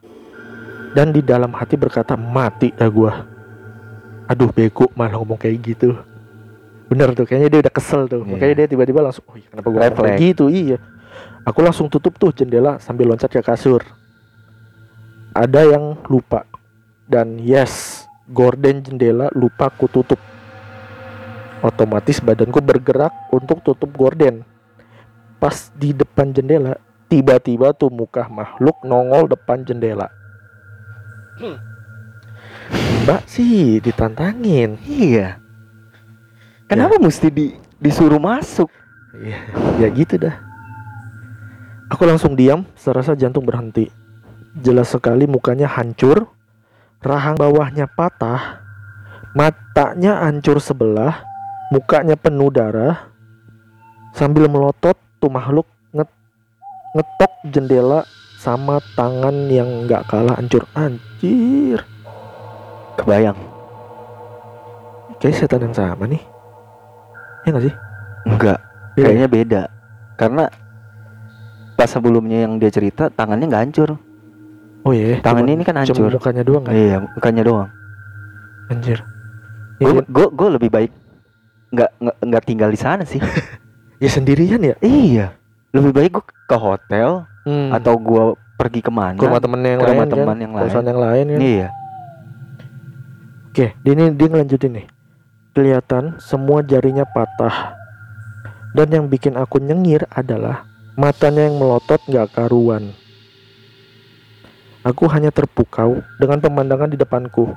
Dan 0.95 1.11
di 1.11 1.27
dalam 1.27 1.51
hati 1.57 1.75
berkata, 1.75 2.15
mati 2.15 2.71
dah 2.71 2.87
gua. 2.87 3.27
Aduh 4.31 4.49
bego 4.55 4.87
malah 4.95 5.19
ngomong 5.19 5.41
kayak 5.41 5.59
gitu. 5.75 5.99
Bener 6.87 7.11
tuh, 7.17 7.27
kayaknya 7.27 7.49
dia 7.51 7.61
udah 7.67 7.75
kesel 7.75 8.07
tuh. 8.07 8.23
Iya. 8.23 8.31
Makanya 8.37 8.55
dia 8.63 8.67
tiba-tiba 8.71 9.01
langsung, 9.03 9.25
oh 9.27 9.35
iya, 9.35 9.49
kenapa 9.51 9.69
gua 9.73 9.81
ngomong 9.91 10.07
kayak 10.07 10.21
gitu? 10.23 10.45
Iya. 10.53 10.79
Aku 11.45 11.59
langsung 11.61 11.87
tutup 11.91 12.15
tuh 12.17 12.31
jendela 12.31 12.79
sambil 12.79 13.11
loncat 13.11 13.29
ke 13.29 13.43
kasur. 13.43 13.83
Ada 15.35 15.67
yang 15.67 15.99
lupa. 16.07 16.47
Dan 17.11 17.43
yes, 17.43 18.07
gorden 18.31 18.81
jendela 18.81 19.29
lupa 19.35 19.69
ku 19.69 19.91
tutup 19.91 20.17
otomatis 21.61 22.23
badanku 22.23 22.63
bergerak 22.63 23.11
untuk 23.35 23.61
tutup 23.67 23.91
gorden. 23.93 24.47
Pas 25.43 25.75
di 25.75 25.91
depan 25.91 26.31
jendela, 26.31 26.79
tiba-tiba 27.11 27.75
tuh 27.75 27.91
muka 27.91 28.31
makhluk 28.31 28.79
nongol 28.87 29.27
depan 29.27 29.67
jendela. 29.67 30.09
Mbak 33.05 33.23
sih 33.27 33.83
ditantangin. 33.83 34.79
Iya. 34.87 35.43
Kenapa 36.71 36.97
mesti 36.97 37.29
di 37.29 37.47
disuruh 37.77 38.23
masuk? 38.23 38.71
Iya, 39.19 39.39
ya 39.83 39.89
gitu 39.93 40.17
dah. 40.17 40.37
Aku 41.93 42.09
langsung 42.09 42.33
diam, 42.33 42.65
serasa 42.79 43.13
jantung 43.13 43.45
berhenti. 43.45 44.04
Jelas 44.55 44.95
sekali 44.95 45.27
mukanya 45.27 45.67
hancur, 45.67 46.31
rahang 47.03 47.35
bawahnya 47.35 47.91
patah, 47.91 48.63
matanya 49.35 50.23
hancur 50.23 50.63
sebelah, 50.63 51.27
mukanya 51.75 52.15
penuh 52.15 52.55
darah. 52.55 53.11
Sambil 54.15 54.47
melotot, 54.47 54.95
tuh 55.19 55.27
makhluk 55.27 55.67
nget- 55.91 56.19
ngetok 56.95 57.33
jendela 57.51 58.07
sama 58.39 58.79
tangan 58.95 59.51
yang 59.51 59.91
nggak 59.91 60.07
kalah 60.07 60.39
hancur. 60.39 60.63
Anjir, 60.79 61.83
Kebayang. 62.95 63.35
kayak 65.19 65.35
setan 65.35 65.67
yang 65.67 65.75
sama 65.75 66.07
nih. 66.07 66.23
Ya 67.43 67.49
nggak 67.51 67.65
sih? 67.67 67.75
Enggak, 68.31 68.59
Beda. 68.95 69.03
kayaknya 69.03 69.29
beda. 69.29 69.63
Karena 70.15 70.45
pas 71.75 71.91
sebelumnya 71.91 72.47
yang 72.47 72.63
dia 72.63 72.71
cerita 72.71 73.11
tangannya 73.11 73.51
nggak 73.51 73.65
hancur. 73.67 73.91
Oh 74.85 74.93
iya, 74.93 75.17
Tangan 75.19 75.43
cuman- 75.43 75.55
ini 75.55 75.63
kan 75.65 75.75
cuma 75.81 75.83
hancur. 76.07 76.13
mukanya 76.13 76.43
doang 76.45 76.63
kan? 76.63 76.73
Iya, 76.73 76.97
mukanya 77.03 77.43
doang. 77.43 77.69
Anjir. 78.67 78.99
Gue 79.77 79.91
Iya, 79.91 80.03
gue 80.05 80.27
gue 80.31 80.49
lebih 80.51 80.71
baik 80.71 80.93
nggak 81.71 81.91
nggak 82.21 82.45
tinggal 82.45 82.69
di 82.69 82.77
sana 82.77 83.03
sih. 83.03 83.19
ya 84.03 84.09
sendirian 84.09 84.61
ya? 84.61 84.77
iya. 84.79 85.33
Lebih 85.71 85.91
baik 85.91 86.11
gue 86.13 86.25
ke 86.25 86.57
hotel 86.57 87.25
Hmm. 87.43 87.69
atau 87.71 87.97
gue 87.99 88.25
pergi 88.55 88.81
ke 88.81 88.89
mana? 88.89 89.17
ke 89.17 89.25
rumah 89.25 89.37
temen 89.39 89.61
yang 89.61 89.77
ke 89.77 89.85
lain 89.85 89.91
rumah 89.91 90.07
kan? 90.07 90.13
teman 90.15 90.37
yang 90.39 90.53
lain. 90.53 90.65
kosan 90.65 90.85
yang 90.87 90.97
lain 90.99 91.25
kan? 91.27 91.41
Iya. 91.41 91.69
Oke, 93.47 93.67
dia 93.77 93.93
ini 93.93 94.05
dia 94.11 94.27
ngelanjutin 94.27 94.73
nih. 94.75 94.87
Kelihatan 95.53 96.19
semua 96.19 96.61
jarinya 96.61 97.07
patah. 97.07 97.79
Dan 98.73 98.91
yang 98.91 99.07
bikin 99.07 99.35
aku 99.35 99.59
nyengir 99.59 100.03
adalah 100.09 100.67
matanya 100.95 101.47
yang 101.47 101.57
melotot 101.57 102.03
nggak 102.03 102.33
karuan. 102.33 102.91
Aku 104.85 105.09
hanya 105.09 105.33
terpukau 105.33 106.05
dengan 106.21 106.37
pemandangan 106.45 106.93
di 106.93 107.01
depanku. 107.01 107.49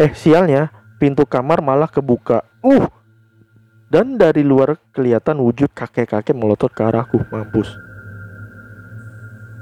Eh, 0.00 0.08
sialnya, 0.16 0.72
pintu 0.96 1.28
kamar 1.28 1.60
malah 1.60 1.84
kebuka. 1.84 2.40
Uh! 2.64 2.88
Dan 3.92 4.16
dari 4.16 4.40
luar 4.40 4.80
kelihatan 4.96 5.36
wujud 5.36 5.68
kakek-kakek 5.76 6.32
melotot 6.32 6.72
ke 6.72 6.80
arahku. 6.80 7.20
Mampus. 7.28 7.68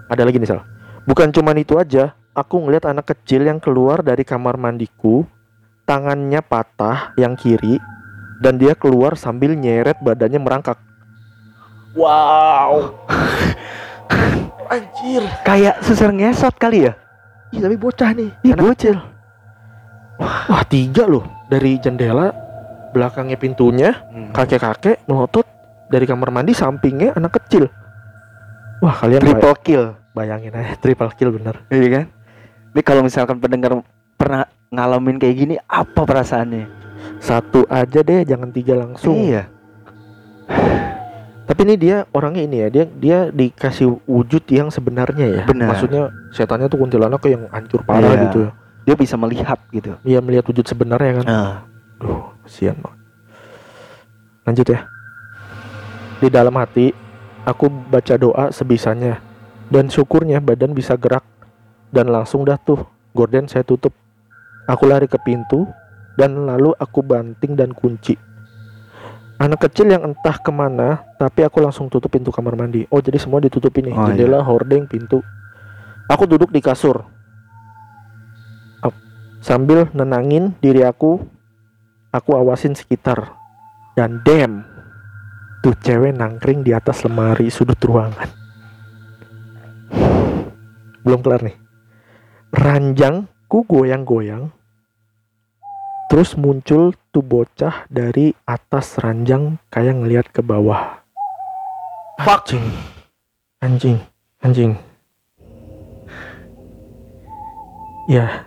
Ada 0.07 0.23
lagi 0.23 0.39
nih, 0.39 0.55
Sal. 0.55 0.63
Bukan 1.03 1.35
cuman 1.35 1.59
itu 1.59 1.75
aja, 1.75 2.15
aku 2.31 2.63
ngeliat 2.63 2.87
anak 2.87 3.11
kecil 3.11 3.43
yang 3.43 3.59
keluar 3.59 4.07
dari 4.07 4.23
kamar 4.23 4.55
mandiku 4.55 5.27
tangannya 5.91 6.39
patah 6.47 7.11
yang 7.19 7.35
kiri 7.35 7.83
dan 8.39 8.55
dia 8.55 8.79
keluar 8.79 9.19
sambil 9.19 9.59
nyeret 9.59 9.99
badannya 9.99 10.39
merangkak. 10.39 10.79
Wow. 11.99 12.95
Anjir. 14.71 15.23
Kayak 15.43 15.83
susur 15.83 16.15
ngesot 16.15 16.55
kali 16.55 16.87
ya? 16.87 16.95
Ih, 17.51 17.59
tapi 17.59 17.75
bocah 17.75 18.15
nih. 18.15 18.31
Ih, 18.47 18.55
anak 18.55 18.79
kecil. 18.79 18.97
Wah, 20.21 20.63
tiga 20.65 21.05
loh 21.05 21.27
dari 21.51 21.75
jendela 21.77 22.31
belakangnya 22.91 23.35
pintunya 23.35 23.97
kakek-kakek 24.31 25.03
melotot 25.07 25.47
dari 25.89 26.05
kamar 26.05 26.31
mandi 26.31 26.55
sampingnya 26.55 27.17
anak 27.17 27.41
kecil. 27.41 27.67
Wah, 28.79 28.95
kalian 28.95 29.21
bay- 29.21 29.35
Triple 29.35 29.57
kill. 29.61 29.85
bayangin 30.11 30.51
aja 30.53 30.75
triple 30.77 31.11
kill 31.15 31.31
bener. 31.31 31.63
Iya 31.69 31.89
kan? 31.91 32.05
Ini 32.71 32.83
kalau 32.83 33.03
misalkan 33.03 33.39
pendengar 33.39 33.79
pernah 34.15 34.43
ngalamin 34.69 35.19
kayak 35.19 35.37
gini, 35.37 35.55
apa 35.65 36.03
perasaannya? 36.03 36.67
Satu 37.19 37.67
aja 37.67 38.01
deh, 38.01 38.23
jangan 38.23 38.51
tiga 38.51 38.75
langsung. 38.75 39.17
Iya. 39.17 39.47
Tapi 41.51 41.67
ini 41.67 41.75
dia 41.75 42.07
orangnya 42.15 42.47
ini 42.47 42.57
ya, 42.63 42.69
dia 42.71 42.85
dia 42.87 43.19
dikasih 43.35 44.07
wujud 44.07 44.47
yang 44.47 44.71
sebenarnya 44.71 45.27
ya. 45.27 45.43
Benar. 45.51 45.75
Maksudnya 45.75 46.15
setannya 46.31 46.71
tuh 46.71 46.79
kuntilanak 46.79 47.19
yang 47.27 47.51
hancur 47.51 47.83
parah 47.83 48.15
Iya. 48.15 48.23
gitu. 48.31 48.39
ya. 48.47 48.51
Dia 48.87 48.95
bisa 48.95 49.19
melihat 49.19 49.59
gitu. 49.75 49.99
Dia 50.07 50.23
melihat 50.23 50.47
wujud 50.47 50.63
sebenarnya 50.63 51.21
kan. 51.21 51.27
Nah, 51.27 51.55
Duh, 51.99 52.23
kasihan 52.47 52.79
banget. 52.79 53.01
Lanjut 54.47 54.67
ya. 54.71 54.81
Di 56.23 56.29
dalam 56.31 56.55
hati, 56.55 56.95
aku 57.43 57.67
baca 57.67 58.15
doa 58.15 58.55
sebisanya. 58.55 59.19
Dan 59.67 59.91
syukurnya 59.91 60.39
badan 60.39 60.71
bisa 60.71 60.95
gerak. 60.95 61.27
Dan 61.91 62.15
langsung 62.15 62.47
dah 62.47 62.63
tuh, 62.63 62.87
gorden 63.11 63.51
saya 63.51 63.67
tutup. 63.67 63.91
Aku 64.71 64.87
lari 64.87 65.11
ke 65.11 65.19
pintu, 65.19 65.67
dan 66.15 66.47
lalu 66.47 66.71
aku 66.79 67.03
banting 67.03 67.59
dan 67.59 67.75
kunci. 67.75 68.15
Anak 69.41 69.65
kecil 69.65 69.89
yang 69.89 70.05
entah 70.05 70.37
ke 70.37 70.53
mana, 70.53 71.01
tapi 71.17 71.41
aku 71.41 71.65
langsung 71.65 71.89
tutup 71.89 72.13
pintu 72.13 72.29
kamar 72.29 72.61
mandi. 72.61 72.85
Oh, 72.93 73.01
jadi 73.01 73.17
semua 73.17 73.41
ditutup 73.41 73.73
ini. 73.81 73.89
Oh, 73.89 74.05
Jendela, 74.05 74.45
hordeng, 74.45 74.85
pintu. 74.85 75.25
Aku 76.13 76.29
duduk 76.29 76.53
di 76.53 76.61
kasur. 76.61 77.09
Sambil 79.41 79.89
nenangin 79.97 80.53
diri 80.61 80.85
aku 80.85 81.17
Aku 82.13 82.37
awasin 82.37 82.77
sekitar 82.77 83.33
Dan 83.97 84.21
damn 84.21 84.69
Tuh 85.65 85.73
cewek 85.81 86.13
nangkring 86.13 86.61
di 86.61 86.77
atas 86.77 87.05
lemari 87.09 87.49
sudut 87.49 87.81
ruangan 87.81 88.29
Belum 91.01 91.21
kelar 91.25 91.41
nih 91.41 91.57
Ranjangku 92.53 93.65
goyang-goyang 93.65 94.53
Terus 96.11 96.35
muncul 96.35 96.91
tuh 97.15 97.23
bocah 97.23 97.87
dari 97.87 98.35
atas 98.43 98.99
ranjang 98.99 99.63
kayak 99.71 99.95
ngeliat 99.95 100.27
ke 100.35 100.43
bawah. 100.43 100.99
Fuck. 102.19 102.51
Anjing. 102.51 102.67
Anjing. 103.63 103.99
Anjing. 104.43 104.73
Ya. 108.11 108.43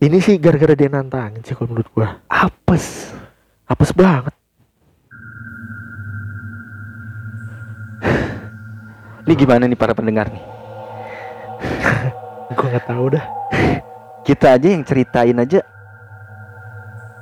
Ini 0.00 0.16
sih 0.24 0.40
gara-gara 0.40 0.72
dia 0.72 0.88
nantangin 0.88 1.44
sih 1.44 1.52
kalau 1.52 1.76
menurut 1.76 1.92
gua. 1.92 2.16
Apes. 2.32 3.12
Apes 3.68 3.92
banget. 3.92 4.32
Ini 9.28 9.32
gimana 9.36 9.68
nih 9.68 9.76
para 9.76 9.92
pendengar 9.92 10.32
nih? 10.32 10.44
Gua 12.56 12.68
nggak 12.72 12.88
tahu 12.88 13.04
dah. 13.12 13.24
Kita 14.24 14.56
aja 14.56 14.68
yang 14.68 14.84
ceritain 14.84 15.36
aja 15.36 15.64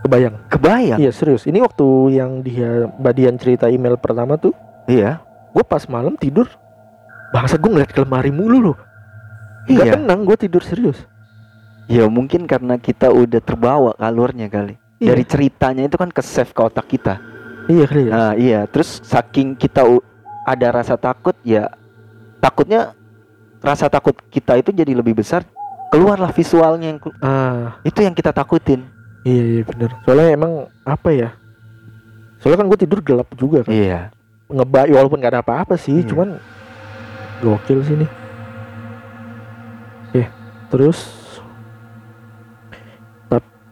Kebayang 0.02 0.34
kebayang. 0.48 0.98
Iya 0.98 1.10
serius 1.10 1.46
Ini 1.46 1.62
waktu 1.62 1.86
yang 2.12 2.42
dia 2.42 2.90
Badian 2.92 3.38
cerita 3.38 3.66
email 3.66 3.94
pertama 3.94 4.34
tuh 4.34 4.50
Iya. 4.84 5.22
Gue 5.50 5.62
pas 5.62 5.86
malam 5.86 6.14
tidur 6.14 6.50
Bangsa 7.30 7.54
gue 7.54 7.70
ngeliat 7.70 7.88
ke 7.88 8.02
lemari 8.02 8.28
mulu 8.28 8.58
loh 8.60 8.76
Gak 9.64 9.86
Iya. 9.86 9.92
tenang 9.94 10.26
gue 10.26 10.36
tidur 10.36 10.60
serius 10.60 11.06
Ya 11.86 12.06
mungkin 12.06 12.46
karena 12.46 12.76
kita 12.76 13.08
udah 13.08 13.38
terbawa 13.38 13.90
ke 13.92 14.02
alurnya 14.02 14.46
kali. 14.46 14.78
Iya. 14.96 15.12
Dari 15.12 15.24
ceritanya 15.24 15.82
itu 15.82 15.94
kan 15.94 16.08
ke 16.08 16.22
save 16.22 16.48
ke 16.48 16.60
otak 16.60 16.86
kita. 16.86 17.18
Iya 17.66 17.84
kali 17.84 18.02
ya 18.02 18.10
Nah, 18.10 18.32
iya, 18.34 18.60
terus 18.64 19.02
saking 19.02 19.54
kita 19.54 19.82
u- 19.82 20.02
ada 20.42 20.70
rasa 20.72 20.94
takut 20.94 21.34
ya 21.40 21.70
takutnya 22.38 22.94
rasa 23.58 23.86
takut 23.86 24.14
kita 24.26 24.58
itu 24.58 24.70
jadi 24.70 24.90
lebih 24.90 25.14
besar, 25.14 25.46
keluarlah 25.88 26.30
visualnya 26.30 26.86
yang 26.88 26.98
Ah 27.18 27.78
itu 27.82 27.98
yang 27.98 28.10
kita 28.10 28.30
takutin. 28.30 28.82
Iya 29.22 29.44
iya 29.58 29.62
bener 29.62 29.90
Soalnya 30.02 30.28
emang 30.34 30.52
apa 30.82 31.10
ya 31.10 31.30
Soalnya 32.42 32.58
kan 32.62 32.68
gue 32.70 32.78
tidur 32.82 33.00
gelap 33.02 33.28
juga 33.38 33.62
kan 33.62 33.72
Iya. 33.72 34.00
Ngebak 34.50 34.90
walaupun 34.90 35.22
gak 35.22 35.32
ada 35.32 35.42
apa-apa 35.42 35.74
sih 35.78 36.02
Iya. 36.02 36.08
Cuman 36.10 36.28
Gokil 37.42 37.80
sih 37.86 37.96
nih 38.02 38.10
Oke 40.10 40.22
Terus 40.70 40.98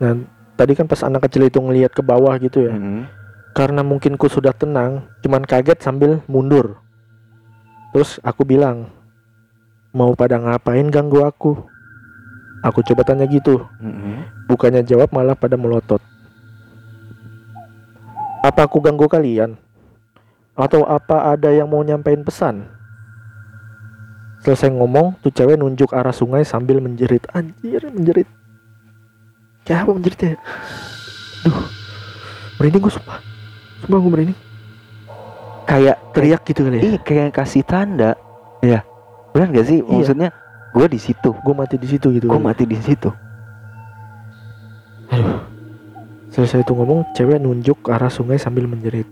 Nah 0.01 0.17
tadi 0.57 0.73
kan 0.73 0.89
pas 0.89 1.05
anak 1.05 1.29
kecil 1.29 1.49
itu 1.49 1.61
ngelihat 1.61 1.93
ke 1.93 2.01
bawah 2.01 2.33
gitu 2.41 2.65
ya 2.65 2.73
Mhm. 2.75 3.21
Karena 3.51 3.83
mungkin 3.83 4.15
ku 4.15 4.31
sudah 4.31 4.55
tenang, 4.55 5.11
cuman 5.27 5.43
kaget 5.43 5.83
sambil 5.83 6.23
mundur. 6.31 6.79
Terus 7.91 8.23
aku 8.23 8.47
bilang, 8.47 8.87
mau 9.91 10.15
pada 10.15 10.39
ngapain 10.39 10.87
ganggu 10.87 11.27
aku? 11.27 11.59
Aku 12.61 12.85
coba 12.85 13.09
tanya 13.09 13.25
gitu, 13.25 13.65
bukannya 14.45 14.85
jawab 14.85 15.09
malah 15.17 15.33
pada 15.33 15.57
melotot. 15.57 16.01
Apa 18.45 18.69
aku 18.69 18.85
ganggu 18.85 19.09
kalian? 19.09 19.57
Atau 20.53 20.85
apa 20.85 21.33
ada 21.33 21.49
yang 21.49 21.73
mau 21.73 21.81
nyampein 21.81 22.21
pesan? 22.21 22.69
Selesai 24.45 24.73
ngomong, 24.73 25.17
tuh 25.21 25.33
cewek 25.33 25.57
nunjuk 25.57 25.93
arah 25.93 26.13
sungai 26.13 26.45
sambil 26.45 26.81
menjerit. 26.81 27.25
Anjir, 27.33 27.81
menjerit. 27.93 28.29
Kayak 29.65 29.85
apa 29.85 29.91
menjeritnya? 29.97 30.33
Duh, 31.45 31.65
merinding 32.61 32.81
gue 32.85 32.93
sumpah. 32.93 33.21
Sumpah 33.85 33.99
gue 34.01 34.11
merinding. 34.13 34.39
Kayak 35.69 35.97
Teriak 36.11 36.43
gitu 36.49 36.61
kali 36.67 36.77
ya. 36.81 36.83
Iya, 36.83 36.99
kayak 37.05 37.29
kasih 37.37 37.65
tanda. 37.65 38.17
Iya. 38.65 38.85
Benar 39.31 39.49
gak 39.53 39.67
sih? 39.69 39.79
Iya. 39.85 39.93
Maksudnya 39.93 40.29
gue 40.71 40.87
di 40.87 41.01
situ, 41.03 41.31
Gue 41.43 41.55
mati 41.55 41.77
di 41.77 41.89
situ 41.91 42.15
gitu. 42.15 42.27
gue 42.31 42.41
mati 42.41 42.65
di 42.65 42.79
situ. 42.79 43.11
Aduh. 45.11 45.43
Selesai 46.31 46.63
itu 46.63 46.73
ngomong, 46.79 47.11
cewek 47.13 47.43
nunjuk 47.43 47.83
ke 47.83 47.91
arah 47.91 48.11
sungai 48.11 48.39
sambil 48.39 48.71
menjerit. 48.71 49.07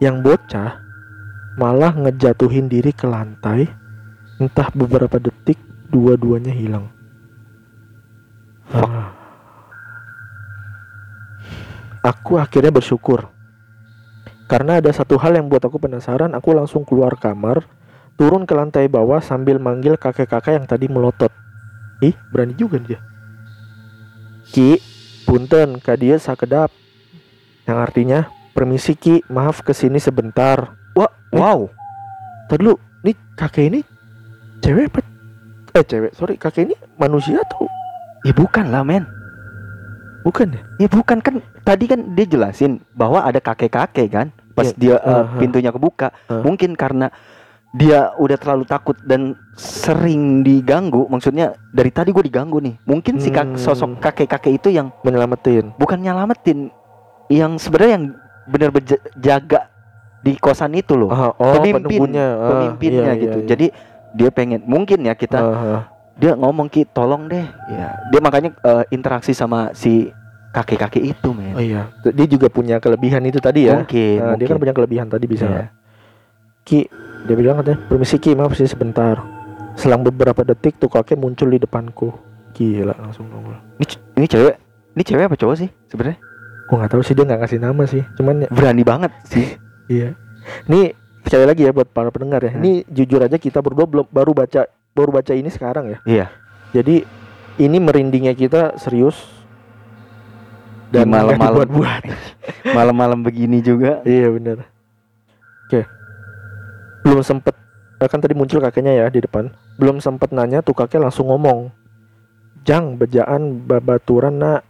Yang 0.00 0.16
bocah 0.24 0.80
malah 1.60 1.92
ngejatuhin 1.92 2.72
diri 2.72 2.96
ke 2.96 3.04
lantai. 3.04 3.68
Entah 4.40 4.72
beberapa 4.74 5.20
detik 5.20 5.60
dua-duanya 5.92 6.50
hilang. 6.50 6.90
Ah. 8.74 9.12
Aku 12.02 12.40
akhirnya 12.40 12.74
bersyukur. 12.74 13.30
Karena 14.44 14.80
ada 14.82 14.92
satu 14.92 15.16
hal 15.16 15.38
yang 15.40 15.48
buat 15.48 15.64
aku 15.64 15.80
penasaran, 15.80 16.36
aku 16.36 16.52
langsung 16.52 16.84
keluar 16.84 17.16
kamar, 17.16 17.64
turun 18.14 18.46
ke 18.46 18.54
lantai 18.54 18.86
bawah 18.86 19.18
sambil 19.18 19.58
manggil 19.58 19.98
kakek-kakek 19.98 20.58
yang 20.58 20.66
tadi 20.66 20.86
melotot. 20.86 21.30
Ih, 22.00 22.14
berani 22.30 22.54
juga 22.54 22.78
dia. 22.78 22.98
Ki, 24.44 24.78
punten, 25.24 25.80
kak 25.80 25.98
dia 25.98 26.16
sakedap. 26.18 26.70
Yang 27.64 27.78
artinya, 27.80 28.18
permisi 28.52 28.94
Ki, 28.94 29.24
maaf 29.26 29.64
ke 29.64 29.72
sini 29.72 29.98
sebentar. 29.98 30.76
Wah, 30.94 31.10
Eh. 31.32 31.38
wow. 31.40 31.66
Tadi 32.46 32.60
dulu, 32.60 32.76
nih 33.02 33.16
kakek 33.34 33.64
ini 33.72 33.80
cewek 34.60 34.92
apa? 34.92 35.00
Eh 35.74 35.82
cewek, 35.82 36.12
sorry, 36.14 36.36
kakek 36.36 36.70
ini 36.70 36.74
manusia 36.94 37.40
atau 37.40 37.66
Ya 38.24 38.32
bukan 38.32 38.72
lah, 38.72 38.84
men. 38.86 39.04
bukan 40.24 40.56
ya? 40.56 40.62
Ya 40.80 40.88
bukan 40.88 41.20
kan 41.20 41.44
tadi 41.60 41.84
kan 41.84 42.16
dia 42.16 42.24
jelasin 42.24 42.80
bahwa 42.96 43.20
ada 43.20 43.36
kakek-kakek 43.36 44.08
kan 44.08 44.32
pas 44.56 44.72
Iya, 44.72 44.76
dia 44.80 44.96
uh, 44.96 45.28
aha. 45.28 45.36
pintunya 45.36 45.68
kebuka. 45.68 46.08
Ah. 46.32 46.40
Mungkin 46.40 46.72
karena 46.72 47.12
dia 47.74 48.14
udah 48.14 48.38
terlalu 48.38 48.62
takut 48.64 48.94
dan 49.02 49.34
sering 49.54 50.40
diganggu, 50.40 51.06
maksudnya 51.06 51.52
dari 51.68 51.90
tadi 51.90 52.14
gue 52.14 52.22
diganggu 52.22 52.62
nih. 52.62 52.78
Mungkin 52.80 53.18
si 53.18 53.28
kak- 53.28 53.50
Hmm. 53.50 53.58
sosok 53.58 53.98
kakek-kakek 53.98 54.54
itu 54.54 54.68
yang 54.70 54.94
Menyelamatin. 55.02 55.74
bukan 55.74 55.98
nyelamatin, 55.98 56.70
yang 57.26 57.58
sebenarnya 57.58 57.92
yang 57.92 58.04
benar 58.46 58.70
berjaga 58.70 59.60
di 60.20 60.38
kosan 60.38 60.72
itu 60.72 60.94
loh. 60.94 61.10
Ah, 61.10 61.34
oh, 61.34 61.58
Pemimpin, 61.58 62.14
ah, 62.14 62.48
Pemimpinnya 62.48 63.10
iya, 63.10 63.18
gitu. 63.18 63.36
iya, 63.36 63.42
iya. 63.42 63.48
Jadi 63.48 63.66
dia 64.14 64.30
pengen 64.30 64.62
mungkin 64.62 65.02
ya 65.02 65.12
kita 65.12 65.36
Ah, 65.36 65.58
ah. 65.74 65.82
dia 66.14 66.32
ngomong 66.32 66.70
ki 66.70 66.86
tolong 66.86 67.26
deh 67.26 67.42
ya 67.66 67.98
dia 68.06 68.20
makanya 68.22 68.54
eh, 68.54 68.86
interaksi 68.88 69.34
sama 69.34 69.74
si 69.74 70.14
kakek 70.54 70.78
kakek 70.78 71.02
itu 71.10 71.34
men 71.34 71.50
Oh 71.50 71.58
iya, 71.58 71.90
dia 72.06 72.26
juga 72.30 72.46
punya 72.46 72.78
kelebihan 72.78 73.18
itu 73.26 73.42
tadi 73.42 73.66
ya. 73.66 73.74
mungkin, 73.74 74.22
Nah, 74.22 74.38
dia 74.38 74.46
kan 74.46 74.54
mungkin. 74.54 74.62
punya 74.62 74.70
kelebihan 74.72 75.06
tadi 75.10 75.26
bisa. 75.26 75.44
Iya. 75.44 75.66
Ki, 76.62 76.86
dia 77.24 77.34
bilang 77.36 77.60
katanya, 77.60 77.80
permisi 77.88 78.16
Ki, 78.20 78.36
maaf 78.36 78.52
sih 78.52 78.68
sebentar. 78.68 79.20
Selang 79.74 80.04
beberapa 80.04 80.44
detik 80.44 80.76
tuh 80.78 80.92
kakek 80.92 81.18
muncul 81.18 81.50
di 81.50 81.58
depanku. 81.58 82.12
Gila 82.54 82.94
langsung 83.00 83.26
nongol. 83.26 83.58
ini, 83.82 83.86
ini 84.22 84.26
cewek 84.30 84.54
ini 84.94 85.02
cewek 85.02 85.26
apa 85.26 85.34
cowok 85.34 85.56
sih 85.58 85.68
sebenarnya 85.90 86.22
Gua 86.64 86.80
nggak 86.80 86.92
tahu 86.96 87.02
sih 87.04 87.12
dia 87.18 87.24
nggak 87.28 87.40
ngasih 87.44 87.60
nama 87.60 87.82
sih. 87.84 88.02
Cuman 88.16 88.46
ya, 88.46 88.48
berani 88.48 88.82
banget 88.86 89.12
sih 89.28 89.46
iya. 90.00 90.16
Ini 90.70 90.96
sekali 91.26 91.44
lagi 91.44 91.66
ya 91.66 91.74
buat 91.76 91.92
para 91.92 92.08
pendengar 92.08 92.40
ya. 92.40 92.56
Hmm. 92.56 92.62
Ini 92.64 92.72
jujur 92.88 93.20
aja 93.20 93.36
kita 93.36 93.60
berdua 93.60 93.84
belum 93.84 94.06
baru 94.08 94.32
baca 94.32 94.64
baru 94.94 95.10
baca 95.12 95.32
ini 95.34 95.50
sekarang 95.50 95.92
ya. 95.92 95.98
iya 96.06 96.26
Jadi 96.72 97.04
ini 97.60 97.76
merindingnya 97.82 98.32
kita 98.32 98.78
serius 98.80 99.18
dan 100.88 101.10
malam-malam. 101.10 101.66
dibuat-buat. 101.68 102.02
malam-malam 102.78 103.20
begini 103.26 103.60
juga 103.60 104.00
Iya 104.06 104.30
bener 104.30 104.56
Oke 104.62 104.73
Belum 107.04 107.20
sempet 107.20 107.54
eh, 108.00 108.08
Kan 108.08 108.18
tadi 108.18 108.34
muncul 108.34 108.58
kakeknya 108.58 109.04
ya 109.04 109.06
di 109.12 109.20
depan. 109.22 109.52
Belum 109.76 110.00
sempet 110.00 110.32
nanya 110.32 110.64
tuh 110.64 110.74
kakek 110.74 110.98
langsung 110.98 111.28
ngomong 111.28 111.70
Jang 112.64 112.96
bejaan 112.96 113.68
babaturan 113.68 114.40
nak. 114.40 114.64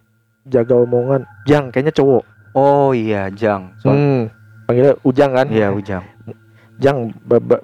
Jaga 0.44 0.76
omongan. 0.76 1.24
Jang 1.46 1.70
kayaknya 1.70 1.94
cowok. 1.94 2.24
Oh 2.54 2.90
iya 2.90 3.30
jang. 3.30 3.74
So, 3.82 3.90
hmm, 3.90 4.30
Panggilnya 4.66 4.94
Ujang 5.06 5.30
kan? 5.34 5.46
Iya 5.50 5.70
ujang. 5.70 6.04
Jang 6.82 7.14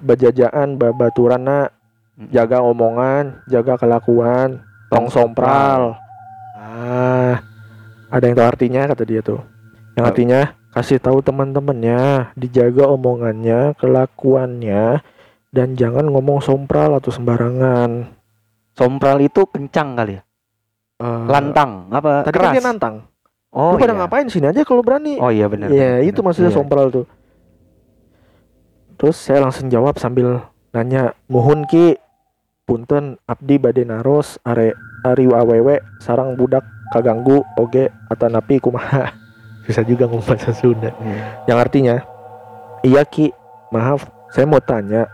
bajajaan 0.01 0.79
babaturan 0.79 1.43
nak. 1.43 1.69
Jaga 2.31 2.61
omongan 2.61 3.41
Jaga 3.49 3.81
kelakuan 3.81 4.61
Tong 4.91 5.07
sompral. 5.07 5.95
Ah 6.53 7.41
Ada 8.11 8.27
yang 8.27 8.35
tahu 8.35 8.47
artinya 8.47 8.81
kata 8.91 9.03
dia 9.07 9.23
tuh. 9.23 9.39
Yang 9.95 10.05
artinya 10.11 10.41
kasih 10.71 11.03
tahu 11.03 11.19
teman-temannya 11.19 12.31
dijaga 12.39 12.87
omongannya 12.87 13.75
kelakuannya 13.75 15.03
dan 15.51 15.75
jangan 15.75 16.07
ngomong 16.07 16.39
sompral 16.39 16.95
atau 16.95 17.11
sembarangan. 17.11 18.07
Sompral 18.71 19.19
itu 19.19 19.43
kencang 19.51 19.99
kali 19.99 20.15
ya? 20.15 20.23
Eh, 21.01 21.23
lantang 21.27 21.91
apa 21.91 22.23
tadi 22.23 22.37
kan 22.39 22.43
keras? 22.47 22.55
dia 22.55 22.63
nantang. 22.63 22.95
Oh 23.51 23.75
lu 23.75 23.83
pada 23.83 23.91
iya. 23.91 23.99
ngapain 23.99 24.27
sini 24.31 24.47
aja 24.47 24.63
kalau 24.63 24.79
berani? 24.79 25.19
Oh 25.19 25.27
iya 25.27 25.51
benar 25.51 25.67
Iya 25.67 26.07
itu 26.07 26.23
maksudnya 26.23 26.55
Iya. 26.55 26.57
sompral 26.61 26.87
tuh. 26.87 27.05
Terus 28.95 29.17
saya 29.19 29.43
langsung 29.43 29.67
jawab 29.67 29.99
sambil 29.99 30.47
nanya 30.71 31.11
muhun 31.27 31.67
ki. 31.67 31.99
Punten 32.63 33.19
abdi 33.27 33.59
bade 33.59 33.83
naros 33.83 34.39
are 34.47 34.71
ari 35.03 35.27
awewe 35.27 35.83
sarang 35.99 36.39
budak 36.39 36.63
kaganggu 36.93 37.43
oge 37.59 37.91
atanapi 38.07 38.63
kumaha 38.63 39.11
bisa 39.67 39.81
juga 39.85 40.09
ngomong 40.09 40.25
bahasa 40.25 40.51
Sunda. 40.55 40.89
Iya. 40.89 41.21
yang 41.49 41.59
artinya 41.61 41.95
iya 42.81 43.01
ki 43.05 43.29
maaf 43.69 44.09
saya 44.33 44.49
mau 44.49 44.61
tanya 44.63 45.05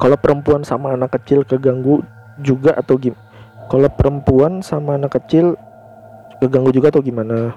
kalau 0.00 0.16
perempuan 0.16 0.64
sama 0.64 0.96
anak 0.96 1.16
kecil 1.20 1.44
keganggu 1.44 2.04
juga 2.40 2.76
atau 2.76 2.96
gimana 3.00 3.30
kalau 3.70 3.86
perempuan 3.86 4.66
sama 4.66 4.98
anak 4.98 5.14
kecil 5.22 5.54
keganggu 6.42 6.74
juga 6.74 6.90
atau 6.90 6.98
gimana? 6.98 7.54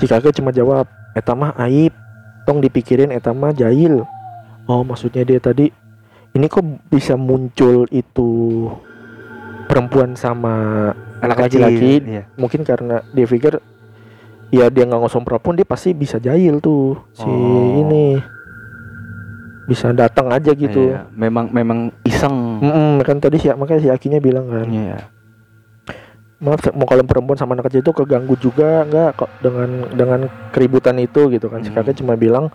Si 0.00 0.08
kakek 0.08 0.32
cuma 0.40 0.48
jawab 0.48 0.88
eta 1.12 1.36
mah 1.36 1.52
aib 1.68 1.92
tong 2.48 2.64
dipikirin 2.64 3.12
eta 3.12 3.36
mah 3.36 3.52
jahil. 3.52 4.00
Oh 4.64 4.80
maksudnya 4.80 5.28
dia 5.28 5.36
tadi 5.36 5.68
ini 6.32 6.46
kok 6.48 6.64
bisa 6.88 7.20
muncul 7.20 7.84
itu 7.92 8.64
perempuan 9.68 10.16
sama 10.16 10.88
anak 11.20 11.36
kecil, 11.52 11.68
laki-laki? 11.68 11.92
Iya. 12.00 12.22
mungkin 12.40 12.64
karena 12.64 13.04
dia 13.12 13.28
pikir 13.28 13.60
ya 14.48 14.66
dia 14.66 14.84
nggak 14.84 15.00
ngosompral 15.00 15.38
pun 15.38 15.54
dia 15.54 15.64
pasti 15.64 15.90
bisa 15.90 16.16
jahil 16.16 16.58
tuh 16.58 16.96
si 17.12 17.24
Oh. 17.24 17.80
ini 17.80 18.18
bisa 19.66 19.90
datang 19.90 20.30
aja 20.30 20.54
gitu 20.54 20.94
Iya, 20.94 21.10
memang 21.10 21.50
memang 21.50 21.78
iseng 22.02 22.62
Mm-mm, 22.62 23.02
kan 23.02 23.18
tadi 23.18 23.36
si 23.36 23.50
makanya 23.50 23.82
si 23.82 23.90
Akinya 23.90 24.18
bilang 24.18 24.46
kan 24.46 24.66
Iya. 24.66 25.10
maaf 26.36 26.62
mau 26.70 26.84
kalau 26.84 27.02
perempuan 27.02 27.34
sama 27.34 27.56
anak 27.56 27.66
kecil 27.66 27.80
itu 27.80 27.92
keganggu 27.92 28.36
juga 28.36 28.84
nggak 28.84 29.10
kok 29.16 29.30
dengan 29.40 29.68
dengan 29.90 30.20
keributan 30.50 30.94
itu 30.96 31.26
gitu 31.28 31.48
kan 31.48 31.60
si 31.60 31.68
Hmm. 31.68 31.80
kakek 31.80 31.98
cuma 31.98 32.14
bilang 32.14 32.52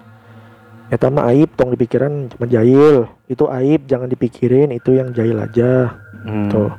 Eta 0.88 1.08
mah 1.08 1.32
aib 1.32 1.56
tong 1.56 1.72
dipikiran 1.72 2.28
cuma 2.28 2.46
jahil 2.46 3.08
itu 3.26 3.48
aib 3.50 3.88
jangan 3.88 4.06
dipikirin 4.06 4.70
itu 4.70 4.92
yang 4.94 5.12
jahil 5.12 5.36
aja 5.36 5.98
Hmm. 6.22 6.48
Tuh. 6.48 6.70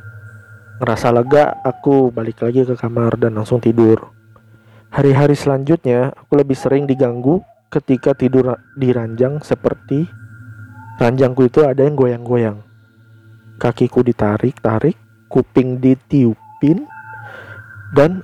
Ngerasa 0.79 1.11
lega, 1.11 1.59
aku 1.61 2.11
balik 2.11 2.39
lagi 2.39 2.63
ke 2.63 2.75
kamar 2.75 3.15
dan 3.15 3.35
langsung 3.35 3.59
tidur. 3.59 4.15
Hari-hari 4.93 5.33
selanjutnya, 5.33 6.13
aku 6.13 6.37
lebih 6.37 6.53
sering 6.53 6.85
diganggu 6.85 7.41
ketika 7.73 8.13
tidur 8.13 8.61
di 8.77 8.93
ranjang 8.93 9.41
seperti 9.41 10.05
ranjangku 11.01 11.49
itu 11.49 11.65
ada 11.65 11.81
yang 11.81 11.97
goyang-goyang. 11.97 12.61
Kakiku 13.57 14.05
ditarik-tarik, 14.05 15.01
kuping 15.33 15.81
ditiupin, 15.81 16.85
dan 17.97 18.21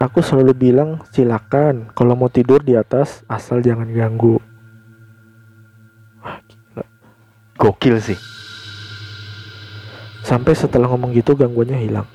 aku 0.00 0.24
selalu 0.24 0.56
bilang 0.56 1.04
silakan 1.12 1.92
kalau 1.92 2.16
mau 2.16 2.32
tidur 2.32 2.64
di 2.64 2.80
atas 2.80 3.20
asal 3.28 3.60
jangan 3.60 3.92
ganggu. 3.92 4.40
Gila. 6.24 6.84
Gokil 7.60 8.00
sih. 8.00 8.16
Sampai 10.24 10.56
setelah 10.56 10.88
ngomong 10.88 11.12
gitu 11.12 11.36
gangguannya 11.36 11.76
hilang. 11.76 12.08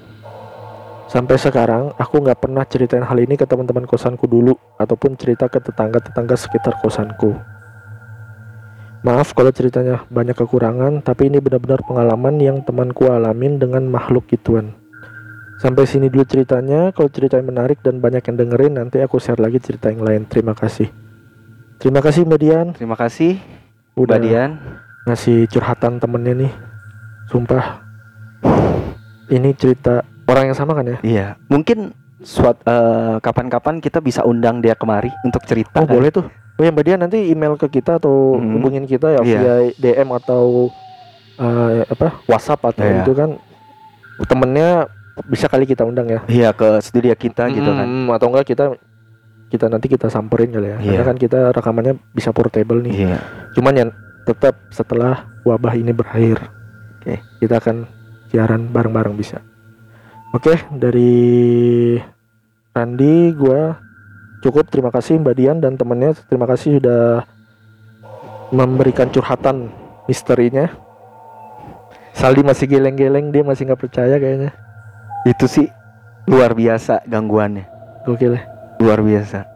Sampai 1.15 1.39
sekarang 1.39 1.95
aku 1.95 2.19
nggak 2.19 2.43
pernah 2.43 2.67
ceritain 2.67 3.08
hal 3.08 3.15
ini 3.15 3.39
ke 3.39 3.47
teman-teman 3.47 3.88
kosanku 3.88 4.28
dulu 4.28 4.51
ataupun 4.75 5.15
cerita 5.15 5.47
ke 5.47 5.63
tetangga-tetangga 5.63 6.36
sekitar 6.36 6.75
kosanku. 6.84 7.32
Maaf 8.99 9.32
kalau 9.32 9.47
ceritanya 9.56 10.04
banyak 10.12 10.36
kekurangan, 10.36 10.99
tapi 10.99 11.32
ini 11.32 11.39
benar-benar 11.39 11.88
pengalaman 11.88 12.36
yang 12.43 12.60
temanku 12.67 13.08
alamin 13.08 13.56
dengan 13.56 13.88
makhluk 13.88 14.28
gituan. 14.28 14.75
Sampai 15.63 15.88
sini 15.88 16.12
dulu 16.12 16.28
ceritanya, 16.28 16.91
kalau 16.91 17.08
ceritanya 17.08 17.47
menarik 17.47 17.80
dan 17.80 18.04
banyak 18.04 18.19
yang 18.19 18.36
dengerin, 18.36 18.75
nanti 18.75 18.99
aku 18.99 19.15
share 19.15 19.39
lagi 19.39 19.63
cerita 19.63 19.88
yang 19.88 20.04
lain. 20.04 20.28
Terima 20.28 20.51
kasih. 20.51 20.91
Terima 21.80 22.04
kasih 22.04 22.28
Mbak 22.28 22.39
Dian, 22.43 22.67
Terima 22.75 22.99
kasih 22.99 23.39
udah 23.95 24.19
Mbak 24.19 24.25
Dian. 24.28 24.51
ngasih 25.08 25.47
curhatan 25.47 25.95
temennya 25.95 26.34
nih. 26.43 26.54
Sumpah. 27.32 27.88
Ini 29.32 29.56
cerita 29.56 30.04
orang 30.25 30.49
yang 30.49 30.57
sama 30.57 30.73
kan 30.73 30.85
ya? 30.85 30.97
Iya, 31.01 31.27
mungkin 31.47 31.93
suat 32.19 32.57
eh, 32.63 33.15
kapan-kapan 33.19 33.77
kita 33.77 33.99
bisa 33.99 34.23
undang 34.23 34.59
dia 34.59 34.73
kemari 34.73 35.13
untuk 35.21 35.45
cerita. 35.45 35.77
Oh 35.77 35.88
boleh 35.88 36.09
tuh. 36.09 36.25
Oh 36.55 36.63
ya 36.63 36.71
Mbak 36.71 36.85
Dian 36.88 36.99
nanti 37.03 37.19
email 37.27 37.53
ke 37.55 37.67
kita 37.69 37.99
atau 37.99 38.39
Mhm. 38.39 38.51
hubungin 38.55 38.83
kita 38.88 39.11
ya 39.11 39.21
Iya. 39.21 39.39
via 39.39 39.55
DM 39.75 40.09
atau 40.15 40.71
eh, 41.35 41.83
apa 41.83 42.23
WhatsApp 42.25 42.63
atau 42.65 42.79
Iya. 42.81 43.03
itu 43.03 43.11
kan 43.11 43.29
temennya 44.23 44.88
bisa 45.27 45.47
kali 45.47 45.67
kita 45.67 45.83
undang 45.83 46.07
ya. 46.07 46.19
Iya 46.25 46.49
ke 46.51 46.79
studio 46.79 47.11
kita 47.11 47.51
gitu 47.51 47.67
kan. 47.67 47.83
Mm, 47.83 48.07
Atau 48.09 48.31
enggak 48.31 48.47
kita 48.47 48.71
kita 49.45 49.67
nanti 49.67 49.88
kita 49.88 50.07
samperin 50.07 50.49
kali 50.49 50.71
ya. 50.71 50.77
Karena 50.79 50.95
Iya. 50.95 51.03
kan 51.03 51.17
kita 51.19 51.39
rekamannya 51.51 51.93
bisa 52.11 52.31
portable 52.31 52.79
nih. 52.81 52.93
Iya. 53.05 53.17
Cuman 53.51 53.73
ya 53.75 53.85
tetap 54.23 54.57
setelah 54.71 55.27
wabah 55.43 55.75
ini 55.75 55.91
berakhir. 55.91 56.39
Oke. 56.97 57.19
Kita 57.38 57.59
akan 57.59 57.85
siaran 58.27 58.71
bareng-bareng 58.71 59.13
bisa. 59.13 59.43
Oke, 60.35 60.59
dari 60.67 61.95
Randi 62.75 63.31
gua 63.39 63.79
cukup 64.43 64.67
terima 64.67 64.91
kasih 64.91 65.15
Mbak 65.23 65.35
Dian 65.39 65.57
dan 65.63 65.79
temennya 65.79 66.11
terima 66.27 66.43
kasih 66.43 66.83
sudah 66.83 67.23
memberikan 68.51 69.07
curhatan 69.07 69.71
misterinya. 70.11 70.67
Saldi 72.11 72.43
masih 72.43 72.67
geleng-geleng 72.67 73.31
dia 73.31 73.47
masih 73.47 73.63
nggak 73.71 73.79
percaya 73.79 74.19
kayaknya. 74.19 74.51
Itu 75.23 75.47
sih 75.47 75.71
luar 76.27 76.51
biasa 76.51 77.07
gangguannya. 77.07 77.63
Gokil 78.03 78.35
ya. 78.35 78.43
Luar 78.83 78.99
biasa. 78.99 79.47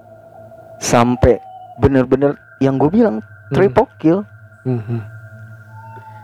Sampai 0.80 1.44
bener-bener 1.84 2.40
yang 2.64 2.80
gue 2.80 2.88
bilang 2.88 3.20
triple 3.52 3.92
kill. 4.00 4.24
Mhm. 4.64 5.04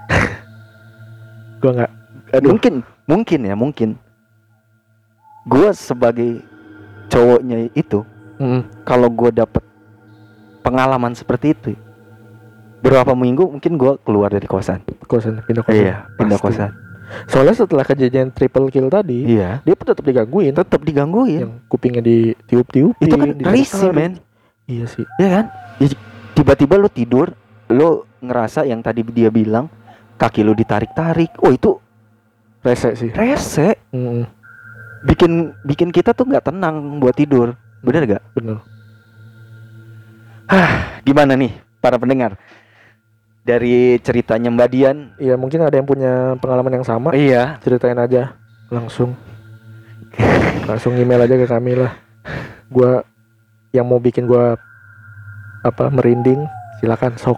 gua 1.59 1.71
nggak 1.75 1.91
Mungkin, 2.39 2.83
mungkin 3.07 3.39
ya, 3.47 3.55
mungkin. 3.55 4.04
Gue 5.45 5.69
sebagai 5.71 6.41
cowoknya 7.07 7.69
itu, 7.71 8.01
Mhm. 8.35 8.83
kalau 8.83 9.07
gue 9.07 9.29
dapet 9.31 9.61
pengalaman 10.59 11.13
seperti 11.13 11.53
itu, 11.53 11.71
berapa 12.81 13.13
minggu 13.13 13.45
mungkin 13.47 13.77
gue 13.77 13.93
keluar 14.01 14.29
dari 14.29 14.45
kosan. 14.45 14.81
kosan 15.05 15.37
pindah 15.39 15.61
kosan. 15.61 15.77
Iya, 15.79 15.95
pindah 16.17 16.39
Pasti. 16.39 16.45
kosan. 16.57 16.71
Soalnya 17.27 17.53
setelah 17.53 17.85
kejadian 17.85 18.33
triple 18.33 18.73
kill 18.73 18.89
tadi, 18.89 19.37
Iya, 19.37 19.61
dia 19.61 19.75
pun 19.77 19.85
tetap 19.85 20.01
digangguin. 20.01 20.49
tetap 20.51 20.81
digangguin. 20.81 21.39
Yang 21.39 21.53
kupingnya 21.69 22.01
ditiup-tiupin. 22.01 23.05
Itu 23.05 23.15
kan 23.15 23.29
risih, 23.45 23.93
men. 23.93 24.17
Iya 24.65 24.85
sih. 24.89 25.05
Iya 25.15 25.29
kan? 25.31 25.45
Ya, 25.77 25.87
Tiba-tiba 26.33 26.75
lu 26.75 26.89
tidur, 26.89 27.31
lu 27.69 28.03
ngerasa 28.19 28.65
yang 28.65 28.81
tadi 28.81 29.05
dia 29.05 29.29
bilang 29.29 29.69
kaki 30.17 30.41
lu 30.41 30.51
ditarik-tarik. 30.51 31.31
Oh, 31.39 31.47
itu 31.47 31.77
Rese 32.59 32.97
sih. 32.97 33.13
rese. 33.13 33.77
Mm, 33.93 34.25
Bikin 35.05 35.53
bikin 35.61 35.89
kita 35.93 36.11
tuh 36.11 36.25
nggak 36.25 36.49
tenang 36.49 36.97
buat 36.97 37.13
tidur. 37.13 37.53
Bener 37.85 38.03
gak? 38.09 38.23
bener. 38.33 38.57
Gimana 41.05 41.37
nih 41.37 41.53
para 41.77 42.01
pendengar? 42.01 42.37
Dari 43.45 44.01
ceritanya 44.01 44.49
Mbak 44.49 44.69
Dian. 44.73 44.97
Iya 45.21 45.37
mungkin 45.37 45.61
ada 45.61 45.77
yang 45.77 45.85
punya 45.85 46.33
pengalaman 46.41 46.81
yang 46.81 46.85
sama. 46.85 47.13
Iya. 47.13 47.61
Ceritain 47.61 47.97
aja 47.97 48.33
langsung. 48.73 49.13
langsung 50.65 50.97
email 50.97 51.21
aja 51.21 51.37
ke 51.37 51.45
kami 51.45 51.77
lah. 51.77 51.93
Gua 52.73 53.05
yang 53.69 53.85
mau 53.85 54.01
bikin 54.01 54.25
gua 54.25 54.57
apa 55.61 55.93
merinding 55.93 56.41
silakan 56.81 57.13
sok. 57.21 57.37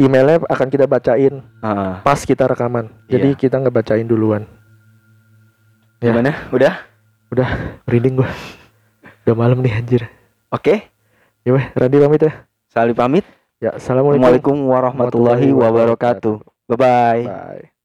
Emailnya 0.00 0.42
akan 0.50 0.66
kita 0.66 0.90
bacain 0.90 1.38
Ah, 1.62 2.02
pas 2.02 2.18
kita 2.26 2.50
rekaman. 2.50 2.90
Jadi 3.06 3.36
Iya. 3.36 3.38
kita 3.38 3.62
nggak 3.62 3.76
bacain 3.82 4.08
duluan. 4.08 4.42
Ya. 6.02 6.10
gimana? 6.10 6.34
Udah? 6.50 6.82
Merinding 7.86 8.18
gua. 8.18 8.30
Udah 9.22 9.34
malam 9.38 9.62
nih 9.62 9.70
anjir. 9.70 10.02
Oke. 10.50 10.90
Ya 11.46 11.54
weh, 11.54 11.66
Randy 11.78 12.02
pamit 12.02 12.26
ya. 12.26 12.32
Saling 12.74 12.98
pamit. 12.98 13.22
Ya, 13.62 13.78
assalamualaikum. 13.78 14.18
Assalamualaikum 14.18 14.56
warahmatullahi 14.66 15.48
wabarakatuh. 15.54 16.42
Bye 16.66 16.78
bye. 16.78 17.22
Bye. 17.22 17.81